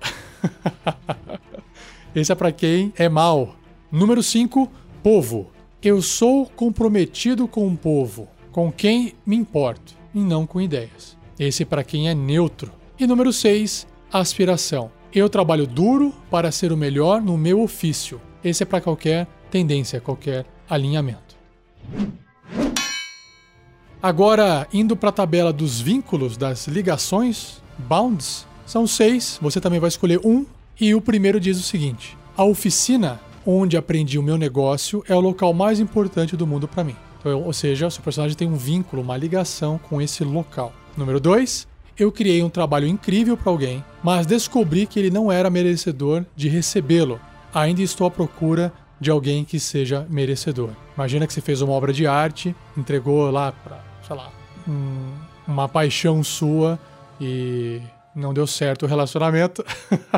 Esse 2.14 2.32
é 2.32 2.36
para 2.36 2.52
quem 2.52 2.94
é 2.96 3.10
mal. 3.10 3.56
Número 3.92 4.22
5, 4.22 4.70
povo. 5.02 5.50
Eu 5.82 6.02
sou 6.02 6.46
comprometido 6.46 7.48
com 7.48 7.68
o 7.68 7.76
povo, 7.76 8.28
com 8.52 8.72
quem 8.72 9.14
me 9.26 9.36
importo, 9.36 9.96
e 10.14 10.20
não 10.20 10.46
com 10.46 10.62
ideias. 10.62 11.18
Esse 11.40 11.64
é 11.64 11.66
para 11.66 11.84
quem 11.84 12.08
é 12.08 12.14
neutro. 12.14 12.72
E 13.00 13.08
número 13.08 13.34
6, 13.34 13.88
aspiração. 14.12 14.92
Eu 15.14 15.28
trabalho 15.30 15.68
duro 15.68 16.14
para 16.30 16.52
ser 16.52 16.72
o 16.72 16.78
melhor 16.78 17.22
no 17.22 17.38
meu 17.38 17.62
ofício. 17.62 18.22
Esse 18.44 18.64
é 18.64 18.66
para 18.66 18.82
qualquer 18.82 19.28
tendência, 19.54 20.02
qualquer 20.02 20.48
alinhamento. 20.68 21.38
Agora, 24.02 24.68
indo 24.74 24.98
para 24.98 25.10
a 25.10 25.12
tabela 25.12 25.54
dos 25.54 25.80
vínculos, 25.80 26.36
das 26.36 26.68
ligações, 26.68 27.62
bounds, 27.78 28.48
são 28.66 28.88
seis, 28.88 29.38
você 29.40 29.62
também 29.62 29.80
vai 29.80 29.90
escolher 29.90 30.20
um, 30.26 30.44
e 30.82 30.96
o 30.96 31.00
primeiro 31.00 31.40
diz 31.40 31.60
o 31.60 31.62
seguinte: 31.62 32.18
A 32.36 32.44
oficina 32.44 33.22
onde 33.46 33.78
aprendi 33.78 34.18
o 34.18 34.24
meu 34.24 34.38
negócio 34.38 35.04
é 35.08 35.16
o 35.16 35.20
local 35.20 35.54
mais 35.54 35.80
importante 35.80 36.36
do 36.36 36.48
mundo 36.48 36.68
para 36.68 36.84
mim. 36.84 36.96
Então, 37.20 37.44
ou 37.44 37.54
seja, 37.54 37.86
o 37.86 37.92
seu 37.92 38.02
personagem 38.02 38.36
tem 38.36 38.48
um 38.48 38.58
vínculo, 38.58 39.04
uma 39.04 39.16
ligação 39.16 39.78
com 39.78 40.02
esse 40.02 40.24
local. 40.24 40.74
Número 40.98 41.20
2, 41.20 41.68
eu 41.96 42.12
criei 42.12 42.42
um 42.42 42.50
trabalho 42.50 42.88
incrível 42.88 43.38
para 43.38 43.52
alguém, 43.52 43.86
mas 44.02 44.26
descobri 44.26 44.88
que 44.88 45.00
ele 45.00 45.12
não 45.12 45.32
era 45.32 45.50
merecedor 45.50 46.26
de 46.36 46.50
recebê-lo. 46.50 47.20
Ainda 47.54 47.84
estou 47.84 48.08
à 48.08 48.12
procura 48.12 48.74
de 49.00 49.12
alguém 49.12 49.44
que 49.44 49.60
seja 49.60 50.06
merecedor. 50.10 50.70
Imagina 50.96 51.28
que 51.28 51.34
você 51.34 51.42
fez 51.42 51.62
uma 51.62 51.74
obra 51.74 51.92
de 51.92 52.08
arte, 52.08 52.56
entregou 52.78 53.30
lá 53.30 53.52
para, 53.52 53.84
sei 54.06 54.16
lá, 54.16 54.32
um, 54.68 55.12
uma 55.48 55.68
paixão 55.68 56.24
sua 56.24 56.80
e 57.20 57.82
não 58.16 58.34
deu 58.34 58.48
certo 58.48 58.84
o 58.84 58.88
relacionamento. 58.88 59.64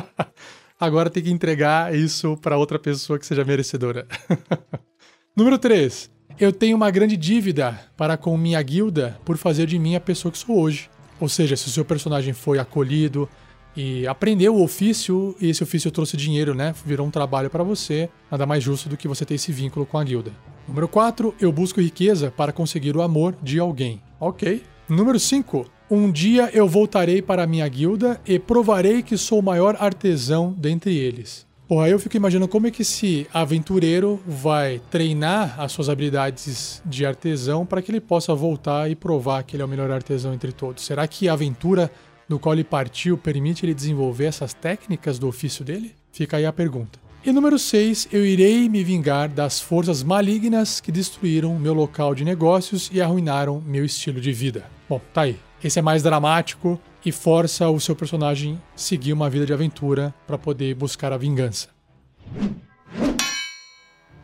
Agora 0.80 1.10
tem 1.10 1.24
que 1.24 1.32
entregar 1.32 1.96
isso 1.96 2.38
para 2.38 2.58
outra 2.58 2.78
pessoa 2.78 3.18
que 3.18 3.26
seja 3.26 3.46
merecedora. 3.46 4.08
Número 5.36 5.58
3. 5.58 6.12
Eu 6.38 6.52
tenho 6.52 6.76
uma 6.76 6.92
grande 6.92 7.16
dívida 7.16 7.80
para 7.96 8.18
com 8.18 8.38
minha 8.38 8.62
guilda 8.62 9.18
por 9.24 9.38
fazer 9.38 9.68
de 9.68 9.80
mim 9.80 9.96
a 9.96 10.02
pessoa 10.02 10.32
que 10.32 10.38
sou 10.38 10.60
hoje. 10.60 10.90
Ou 11.20 11.30
seja, 11.30 11.56
se 11.56 11.68
o 11.68 11.72
seu 11.72 11.86
personagem 11.86 12.34
foi 12.34 12.60
acolhido 12.60 13.30
e 13.76 14.08
aprendeu 14.08 14.56
o 14.56 14.64
ofício 14.64 15.36
e 15.40 15.50
esse 15.50 15.64
ofício 15.64 15.92
trouxe 15.92 16.16
dinheiro, 16.16 16.54
né? 16.54 16.74
Virou 16.86 17.06
um 17.06 17.12
trabalho 17.12 17.50
para 17.50 17.64
você, 17.64 18.10
nada 18.32 18.46
mais 18.46 18.64
justo 18.64 18.88
do 18.88 18.98
que 18.98 19.08
você 19.08 19.26
ter 19.26 19.36
esse 19.36 19.52
vínculo 19.52 19.86
com 19.86 19.98
a 19.98 20.04
guilda. 20.04 20.32
Número 20.68 20.88
4, 20.88 21.36
eu 21.40 21.52
busco 21.52 21.82
riqueza 21.82 22.32
para 22.32 22.52
conseguir 22.52 22.96
o 22.96 23.02
amor 23.02 23.36
de 23.42 23.60
alguém. 23.60 24.02
Ok. 24.20 24.64
Número 24.88 25.20
5, 25.20 25.66
um 25.90 26.12
dia 26.12 26.50
eu 26.54 26.68
voltarei 26.68 27.22
para 27.22 27.44
a 27.44 27.48
minha 27.48 27.68
guilda 27.68 28.20
e 28.26 28.40
provarei 28.40 29.04
que 29.04 29.18
sou 29.18 29.40
o 29.40 29.44
maior 29.44 29.76
artesão 29.80 30.54
dentre 30.58 30.98
eles. 30.98 31.46
Porra, 31.68 31.90
eu 31.90 31.98
fico 31.98 32.16
imaginando 32.16 32.48
como 32.48 32.68
é 32.68 32.72
que 32.72 32.84
esse 32.84 33.28
aventureiro 33.34 34.20
vai 34.28 34.80
treinar 34.92 35.60
as 35.60 35.72
suas 35.72 35.90
habilidades 35.90 36.80
de 36.86 37.06
artesão 37.06 37.66
para 37.66 37.82
que 37.82 37.90
ele 37.90 38.00
possa 38.00 38.36
voltar 38.36 38.90
e 38.90 38.96
provar 38.96 39.44
que 39.44 39.56
ele 39.56 39.64
é 39.64 39.66
o 39.66 39.70
melhor 39.70 39.90
artesão 39.90 40.32
entre 40.32 40.52
todos. 40.52 40.86
Será 40.86 41.08
que 41.08 41.28
a 41.28 41.34
aventura 41.34 41.92
do 42.28 42.40
qual 42.40 42.54
ele 42.54 42.64
partiu 42.64 43.18
permite 43.18 43.66
ele 43.66 43.74
desenvolver 43.74 44.26
essas 44.26 44.54
técnicas 44.54 45.20
do 45.20 45.28
ofício 45.28 45.64
dele? 45.64 45.96
Fica 46.12 46.38
aí 46.38 46.46
a 46.46 46.54
pergunta. 46.54 47.00
E 47.26 47.32
número 47.32 47.58
6, 47.58 48.10
eu 48.12 48.24
irei 48.24 48.70
me 48.70 48.84
vingar 48.84 49.28
das 49.28 49.60
forças 49.60 50.04
malignas 50.04 50.80
que 50.80 50.92
destruíram 50.92 51.58
meu 51.58 51.74
local 51.74 52.14
de 52.14 52.24
negócios 52.24 52.90
e 52.94 53.02
arruinaram 53.02 53.60
meu 53.66 53.84
estilo 53.84 54.22
de 54.22 54.32
vida. 54.32 54.66
Bom, 54.88 55.02
tá 55.12 55.22
aí. 55.22 55.40
Esse 55.64 55.80
é 55.80 55.82
mais 55.82 56.04
dramático 56.04 56.80
e 57.04 57.12
força 57.12 57.68
o 57.68 57.80
seu 57.80 57.96
personagem 57.96 58.62
seguir 58.76 59.14
uma 59.14 59.28
vida 59.28 59.46
de 59.46 59.54
aventura 59.54 60.14
para 60.28 60.38
poder 60.38 60.76
buscar 60.76 61.12
a 61.12 61.18
vingança. 61.18 61.70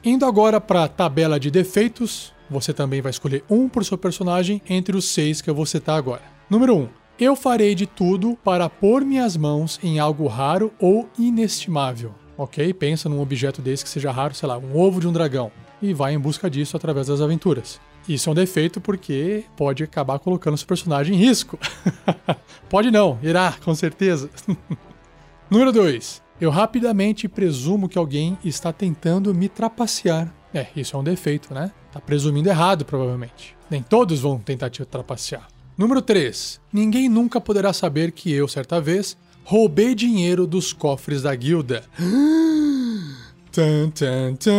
Indo 0.03 0.25
agora 0.25 0.61
para 0.61 0.83
a 0.83 0.87
tabela 0.87 1.39
de 1.39 1.49
defeitos, 1.49 2.33
você 2.49 2.73
também 2.73 3.01
vai 3.01 3.09
escolher 3.09 3.43
um 3.49 3.67
por 3.67 3.83
seu 3.83 3.97
personagem 3.97 4.61
entre 4.69 4.95
os 4.95 5.05
seis 5.05 5.41
que 5.41 5.49
eu 5.49 5.55
vou 5.55 5.65
citar 5.65 5.97
agora. 5.97 6.21
Número 6.49 6.75
1. 6.75 6.79
Um, 6.81 6.89
eu 7.21 7.35
farei 7.35 7.75
de 7.75 7.85
tudo 7.85 8.35
para 8.43 8.67
pôr 8.67 9.05
minhas 9.05 9.37
mãos 9.37 9.79
em 9.83 9.99
algo 9.99 10.25
raro 10.25 10.73
ou 10.79 11.07
inestimável. 11.19 12.15
Ok? 12.35 12.73
Pensa 12.73 13.07
num 13.07 13.21
objeto 13.21 13.61
desse 13.61 13.83
que 13.83 13.91
seja 13.91 14.11
raro, 14.11 14.33
sei 14.33 14.49
lá, 14.49 14.57
um 14.57 14.75
ovo 14.75 14.99
de 14.99 15.07
um 15.07 15.13
dragão, 15.13 15.51
e 15.79 15.93
vai 15.93 16.15
em 16.15 16.19
busca 16.19 16.49
disso 16.49 16.75
através 16.75 17.05
das 17.05 17.21
aventuras. 17.21 17.79
Isso 18.09 18.27
é 18.27 18.31
um 18.31 18.35
defeito 18.35 18.81
porque 18.81 19.43
pode 19.55 19.83
acabar 19.83 20.17
colocando 20.17 20.57
seu 20.57 20.65
personagem 20.65 21.15
em 21.15 21.19
risco. 21.19 21.59
pode 22.67 22.89
não, 22.89 23.19
irá, 23.21 23.53
com 23.63 23.75
certeza. 23.75 24.27
Número 25.47 25.71
2. 25.71 26.23
Eu 26.41 26.49
rapidamente 26.49 27.27
presumo 27.27 27.87
que 27.87 27.99
alguém 27.99 28.35
está 28.43 28.73
tentando 28.73 29.31
me 29.31 29.47
trapacear. 29.47 30.33
É, 30.51 30.65
isso 30.75 30.95
é 30.95 30.99
um 30.99 31.03
defeito, 31.03 31.53
né? 31.53 31.71
Tá 31.91 31.99
presumindo 31.99 32.49
errado, 32.49 32.83
provavelmente. 32.83 33.55
Nem 33.69 33.83
todos 33.83 34.21
vão 34.21 34.39
tentar 34.39 34.71
te 34.71 34.83
trapacear. 34.85 35.47
Número 35.77 36.01
3. 36.01 36.59
Ninguém 36.71 37.09
nunca 37.09 37.39
poderá 37.41 37.73
saber 37.73 38.11
que 38.11 38.31
eu, 38.31 38.47
certa 38.47 38.79
vez, 38.79 39.17
roubei 39.43 39.95
dinheiro 39.95 40.45
dos 40.45 40.73
cofres 40.73 41.21
da 41.23 41.33
guilda. 41.35 41.83
tan, 43.51 43.89
tan, 43.89 44.35
tan. 44.35 44.51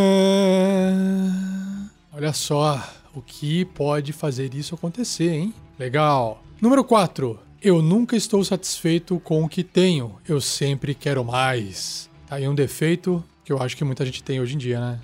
Olha 2.12 2.32
só, 2.32 2.82
o 3.14 3.20
que 3.22 3.64
pode 3.64 4.12
fazer 4.12 4.54
isso 4.54 4.74
acontecer, 4.74 5.30
hein? 5.30 5.54
Legal. 5.78 6.42
Número 6.60 6.84
4. 6.84 7.38
Eu 7.62 7.80
nunca 7.80 8.16
estou 8.16 8.44
satisfeito 8.44 9.20
com 9.20 9.44
o 9.44 9.48
que 9.48 9.62
tenho, 9.62 10.16
eu 10.28 10.40
sempre 10.40 10.94
quero 10.94 11.24
mais. 11.24 12.10
Tá 12.26 12.36
aí 12.36 12.48
um 12.48 12.54
defeito 12.54 13.22
que 13.44 13.52
eu 13.52 13.62
acho 13.62 13.76
que 13.76 13.84
muita 13.84 14.04
gente 14.04 14.22
tem 14.22 14.40
hoje 14.40 14.54
em 14.54 14.58
dia, 14.58 14.80
né? 14.80 15.00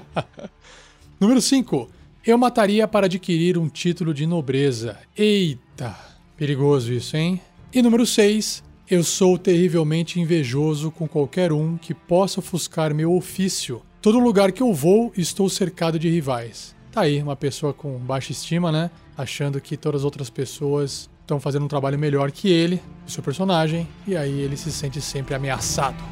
Número 1.18 1.40
5. 1.40 1.90
Eu 2.26 2.38
mataria 2.38 2.88
para 2.88 3.04
adquirir 3.04 3.58
um 3.58 3.68
título 3.68 4.14
de 4.14 4.26
nobreza. 4.26 4.96
Eita, 5.14 5.94
perigoso 6.38 6.90
isso, 6.90 7.14
hein? 7.18 7.38
E 7.70 7.82
número 7.82 8.06
6. 8.06 8.64
Eu 8.88 9.04
sou 9.04 9.36
terrivelmente 9.36 10.18
invejoso 10.18 10.90
com 10.90 11.06
qualquer 11.06 11.52
um 11.52 11.76
que 11.76 11.92
possa 11.92 12.40
ofuscar 12.40 12.94
meu 12.94 13.14
ofício. 13.14 13.82
Todo 14.00 14.18
lugar 14.18 14.52
que 14.52 14.62
eu 14.62 14.72
vou, 14.72 15.12
estou 15.14 15.50
cercado 15.50 15.98
de 15.98 16.08
rivais. 16.08 16.74
Tá 16.90 17.02
aí, 17.02 17.22
uma 17.22 17.36
pessoa 17.36 17.74
com 17.74 17.98
baixa 17.98 18.32
estima, 18.32 18.72
né? 18.72 18.90
Achando 19.18 19.60
que 19.60 19.76
todas 19.76 20.00
as 20.00 20.04
outras 20.06 20.30
pessoas 20.30 21.10
estão 21.20 21.38
fazendo 21.38 21.66
um 21.66 21.68
trabalho 21.68 21.98
melhor 21.98 22.32
que 22.32 22.48
ele, 22.48 22.80
o 23.06 23.10
seu 23.10 23.22
personagem, 23.22 23.86
e 24.06 24.16
aí 24.16 24.40
ele 24.40 24.56
se 24.56 24.72
sente 24.72 24.98
sempre 24.98 25.34
ameaçado. 25.34 26.02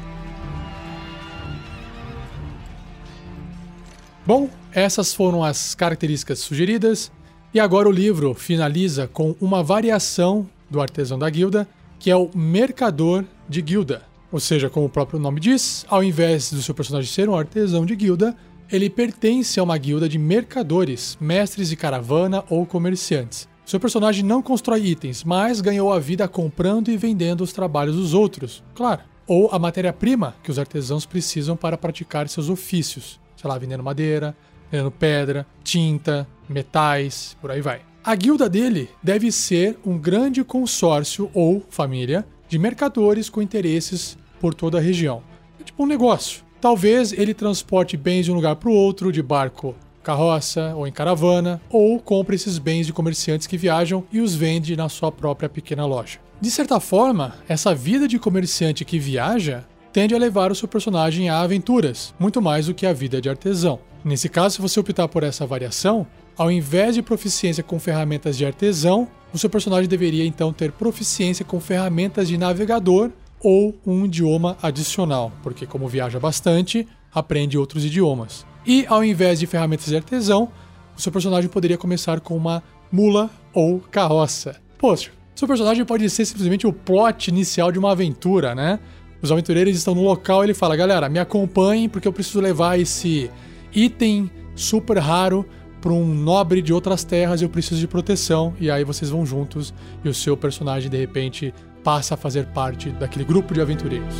Bom, 4.25 4.47
essas 4.73 5.13
foram 5.13 5.43
as 5.43 5.75
características 5.75 6.39
sugeridas, 6.39 7.11
e 7.53 7.59
agora 7.59 7.87
o 7.87 7.91
livro 7.91 8.33
finaliza 8.33 9.07
com 9.07 9.35
uma 9.39 9.61
variação 9.61 10.49
do 10.69 10.81
artesão 10.81 11.19
da 11.19 11.29
guilda, 11.29 11.67
que 11.99 12.09
é 12.09 12.15
o 12.15 12.29
mercador 12.33 13.23
de 13.47 13.61
guilda. 13.61 14.01
Ou 14.31 14.39
seja, 14.39 14.69
como 14.69 14.87
o 14.87 14.89
próprio 14.89 15.19
nome 15.19 15.39
diz, 15.39 15.85
ao 15.87 16.03
invés 16.03 16.51
do 16.51 16.61
seu 16.63 16.73
personagem 16.73 17.11
ser 17.11 17.29
um 17.29 17.35
artesão 17.35 17.85
de 17.85 17.95
guilda, 17.95 18.35
ele 18.71 18.89
pertence 18.89 19.59
a 19.59 19.63
uma 19.63 19.77
guilda 19.77 20.09
de 20.09 20.17
mercadores, 20.17 21.15
mestres 21.21 21.69
de 21.69 21.75
caravana 21.75 22.43
ou 22.49 22.65
comerciantes. 22.65 23.47
Seu 23.63 23.79
personagem 23.79 24.23
não 24.25 24.41
constrói 24.41 24.87
itens, 24.87 25.23
mas 25.23 25.61
ganhou 25.61 25.93
a 25.93 25.99
vida 25.99 26.27
comprando 26.27 26.89
e 26.89 26.97
vendendo 26.97 27.41
os 27.41 27.53
trabalhos 27.53 27.95
dos 27.95 28.13
outros, 28.15 28.63
claro. 28.73 29.01
Ou 29.27 29.49
a 29.51 29.59
matéria-prima 29.59 30.35
que 30.43 30.49
os 30.49 30.57
artesãos 30.57 31.05
precisam 31.05 31.55
para 31.55 31.77
praticar 31.77 32.27
seus 32.27 32.49
ofícios. 32.49 33.19
Sei 33.37 33.47
lá, 33.47 33.57
vendendo 33.57 33.83
madeira, 33.83 34.35
vendendo 34.73 34.89
pedra, 34.89 35.45
tinta, 35.63 36.27
metais, 36.49 37.37
por 37.39 37.51
aí 37.51 37.61
vai. 37.61 37.81
A 38.03 38.15
guilda 38.15 38.49
dele 38.49 38.89
deve 39.03 39.31
ser 39.31 39.77
um 39.85 39.99
grande 39.99 40.43
consórcio 40.43 41.29
ou 41.31 41.63
família 41.69 42.25
de 42.49 42.57
mercadores 42.57 43.29
com 43.29 43.41
interesses 43.41 44.17
por 44.41 44.55
toda 44.55 44.79
a 44.79 44.81
região. 44.81 45.21
É 45.61 45.63
tipo 45.63 45.83
um 45.83 45.85
negócio. 45.87 46.43
Talvez 46.59 47.13
ele 47.13 47.33
transporte 47.33 47.95
bens 47.95 48.25
de 48.25 48.31
um 48.31 48.35
lugar 48.35 48.55
para 48.55 48.69
o 48.69 48.73
outro, 48.73 49.11
de 49.11 49.21
barco, 49.21 49.75
carroça 50.01 50.73
ou 50.75 50.87
em 50.87 50.91
caravana, 50.91 51.61
ou 51.69 51.99
compre 51.99 52.35
esses 52.35 52.57
bens 52.57 52.87
de 52.87 52.93
comerciantes 52.93 53.47
que 53.47 53.57
viajam 53.57 54.03
e 54.11 54.19
os 54.19 54.33
vende 54.33 54.75
na 54.75 54.89
sua 54.89 55.11
própria 55.11 55.47
pequena 55.47 55.85
loja. 55.85 56.19
De 56.41 56.49
certa 56.49 56.79
forma, 56.79 57.35
essa 57.47 57.75
vida 57.75 58.07
de 58.07 58.17
comerciante 58.17 58.83
que 58.83 58.99
viaja 58.99 59.65
tende 59.93 60.15
a 60.15 60.17
levar 60.17 60.51
o 60.51 60.55
seu 60.55 60.67
personagem 60.67 61.29
a 61.29 61.41
aventuras, 61.41 62.13
muito 62.19 62.41
mais 62.41 62.65
do 62.65 62.73
que 62.73 62.85
a 62.85 62.91
vida 62.91 63.21
de 63.21 63.29
artesão. 63.29 63.79
Nesse 64.03 64.27
caso, 64.27 64.55
se 64.55 64.61
você 64.61 64.79
optar 64.79 65.07
por 65.07 65.23
essa 65.23 65.45
variação, 65.45 66.05
ao 66.37 66.51
invés 66.51 66.95
de 66.95 67.01
proficiência 67.01 67.63
com 67.63 67.79
ferramentas 67.79 68.37
de 68.37 68.45
artesão, 68.45 69.07
o 69.33 69.37
seu 69.37 69.49
personagem 69.49 69.87
deveria 69.87 70.25
então 70.25 70.51
ter 70.51 70.71
proficiência 70.71 71.45
com 71.45 71.59
ferramentas 71.59 72.27
de 72.27 72.37
navegador 72.37 73.11
ou 73.39 73.75
um 73.85 74.05
idioma 74.05 74.57
adicional, 74.61 75.31
porque 75.41 75.65
como 75.65 75.87
viaja 75.87 76.19
bastante, 76.19 76.87
aprende 77.13 77.57
outros 77.57 77.85
idiomas. 77.85 78.45
E 78.65 78.85
ao 78.87 79.03
invés 79.03 79.39
de 79.39 79.47
ferramentas 79.47 79.85
de 79.85 79.95
artesão, 79.95 80.49
o 80.97 81.01
seu 81.01 81.11
personagem 81.11 81.49
poderia 81.49 81.77
começar 81.77 82.19
com 82.19 82.35
uma 82.35 82.61
mula 82.91 83.29
ou 83.53 83.79
carroça. 83.79 84.55
Poxa, 84.77 85.11
seu 85.35 85.47
personagem 85.47 85.85
pode 85.85 86.09
ser 86.09 86.25
simplesmente 86.25 86.67
o 86.67 86.73
plot 86.73 87.29
inicial 87.29 87.71
de 87.71 87.79
uma 87.79 87.91
aventura, 87.91 88.53
né? 88.53 88.79
Os 89.21 89.31
aventureiros 89.31 89.75
estão 89.75 89.95
no 89.95 90.03
local 90.03 90.43
e 90.43 90.47
ele 90.47 90.53
fala: 90.53 90.75
galera, 90.75 91.09
me 91.09 91.19
acompanhem 91.19 91.89
porque 91.89 92.07
eu 92.07 92.13
preciso 92.13 92.39
levar 92.39 92.79
esse 92.79 93.31
item 93.75 94.29
super 94.55 94.97
raro 94.97 95.45
para 95.81 95.91
um 95.91 96.13
nobre 96.13 96.61
de 96.61 96.71
outras 96.71 97.03
terras, 97.03 97.41
eu 97.41 97.49
preciso 97.49 97.79
de 97.79 97.87
proteção. 97.87 98.53
E 98.59 98.71
aí 98.71 98.83
vocês 98.83 99.11
vão 99.11 99.25
juntos 99.25 99.73
e 100.03 100.07
o 100.07 100.13
seu 100.13 100.37
personagem 100.37 100.89
de 100.89 100.97
repente 100.97 101.53
passa 101.83 102.13
a 102.13 102.17
fazer 102.17 102.45
parte 102.47 102.89
daquele 102.89 103.25
grupo 103.25 103.53
de 103.53 103.59
aventureiros. 103.59 104.15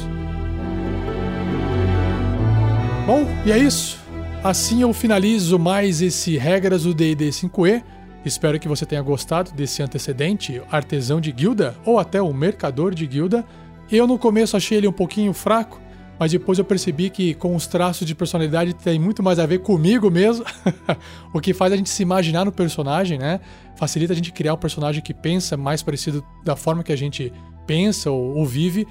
Bom, 3.06 3.26
e 3.46 3.52
é 3.52 3.58
isso. 3.58 3.98
Assim 4.44 4.82
eu 4.82 4.94
finalizo 4.94 5.58
mais 5.58 6.02
esse 6.02 6.38
Regras 6.38 6.84
do 6.84 6.94
D&D 6.94 7.30
5e. 7.30 7.82
Espero 8.26 8.60
que 8.60 8.68
você 8.68 8.86
tenha 8.86 9.02
gostado 9.02 9.52
desse 9.52 9.82
antecedente, 9.82 10.62
artesão 10.70 11.22
de 11.22 11.32
guilda 11.32 11.76
ou 11.86 11.98
até 11.98 12.22
o 12.22 12.34
mercador 12.34 12.94
de 12.94 13.08
guilda. 13.08 13.46
Eu 13.92 14.06
no 14.06 14.18
começo 14.18 14.58
achei 14.58 14.78
ele 14.78 14.88
um 14.88 14.94
pouquinho 14.94 15.34
fraco, 15.34 15.80
mas 16.20 16.32
depois 16.32 16.60
eu 16.60 16.66
percebi 16.66 17.10
que 17.10 17.34
com 17.34 17.56
os 17.56 17.68
traços 17.68 18.06
de 18.06 18.14
personalidade 18.14 18.74
tem 18.74 19.00
muito 19.00 19.24
mais 19.24 19.40
a 19.40 19.46
ver 19.46 19.60
comigo 19.60 20.10
mesmo, 20.10 20.46
o 21.34 21.40
que 21.40 21.54
faz 21.54 21.74
a 21.74 21.76
gente 21.76 21.90
se 21.90 22.04
imaginar 22.04 22.46
no 22.46 22.52
personagem, 22.52 23.18
né? 23.18 23.40
Facilita 23.76 24.14
a 24.14 24.16
gente 24.16 24.32
criar 24.32 24.54
um 24.54 24.58
personagem 24.58 25.02
que 25.02 25.14
pensa 25.14 25.58
mais 25.58 25.82
parecido 25.82 26.24
da 26.44 26.56
forma 26.56 26.84
que 26.84 26.92
a 26.92 26.96
gente 26.96 27.34
pensa 27.66 28.12
ou, 28.12 28.38
ou 28.38 28.46
vive. 28.46 28.88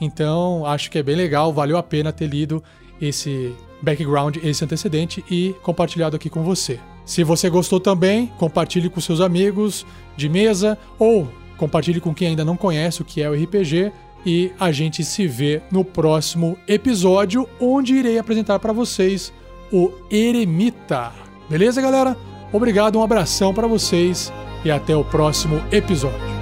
Então, 0.00 0.66
acho 0.66 0.90
que 0.90 0.98
é 0.98 1.02
bem 1.02 1.16
legal, 1.16 1.52
valeu 1.52 1.78
a 1.78 1.82
pena 1.82 2.12
ter 2.12 2.26
lido 2.26 2.62
esse 3.00 3.54
background, 3.80 4.36
esse 4.42 4.64
antecedente 4.64 5.24
e 5.30 5.54
compartilhado 5.62 6.16
aqui 6.16 6.28
com 6.28 6.42
você. 6.42 6.78
Se 7.04 7.22
você 7.22 7.48
gostou 7.48 7.78
também, 7.78 8.26
compartilhe 8.36 8.90
com 8.90 9.00
seus 9.00 9.20
amigos 9.20 9.86
de 10.16 10.28
mesa 10.28 10.76
ou 10.98 11.28
compartilhe 11.56 12.00
com 12.00 12.14
quem 12.14 12.28
ainda 12.28 12.44
não 12.44 12.56
conhece 12.56 13.00
o 13.00 13.04
que 13.04 13.22
é 13.22 13.30
o 13.30 13.34
RPG 13.34 13.92
e 14.26 14.52
a 14.58 14.72
gente 14.72 15.04
se 15.04 15.26
vê 15.28 15.62
no 15.70 15.84
próximo 15.84 16.58
episódio, 16.66 17.48
onde 17.60 17.94
irei 17.94 18.18
apresentar 18.18 18.58
para 18.58 18.72
vocês 18.72 19.32
o 19.72 19.92
Eremita. 20.10 21.12
Beleza, 21.48 21.80
galera? 21.80 22.16
Obrigado, 22.52 22.98
um 22.98 23.02
abração 23.02 23.54
para 23.54 23.68
vocês 23.68 24.32
e 24.64 24.70
até 24.70 24.96
o 24.96 25.04
próximo 25.04 25.62
episódio. 25.70 26.35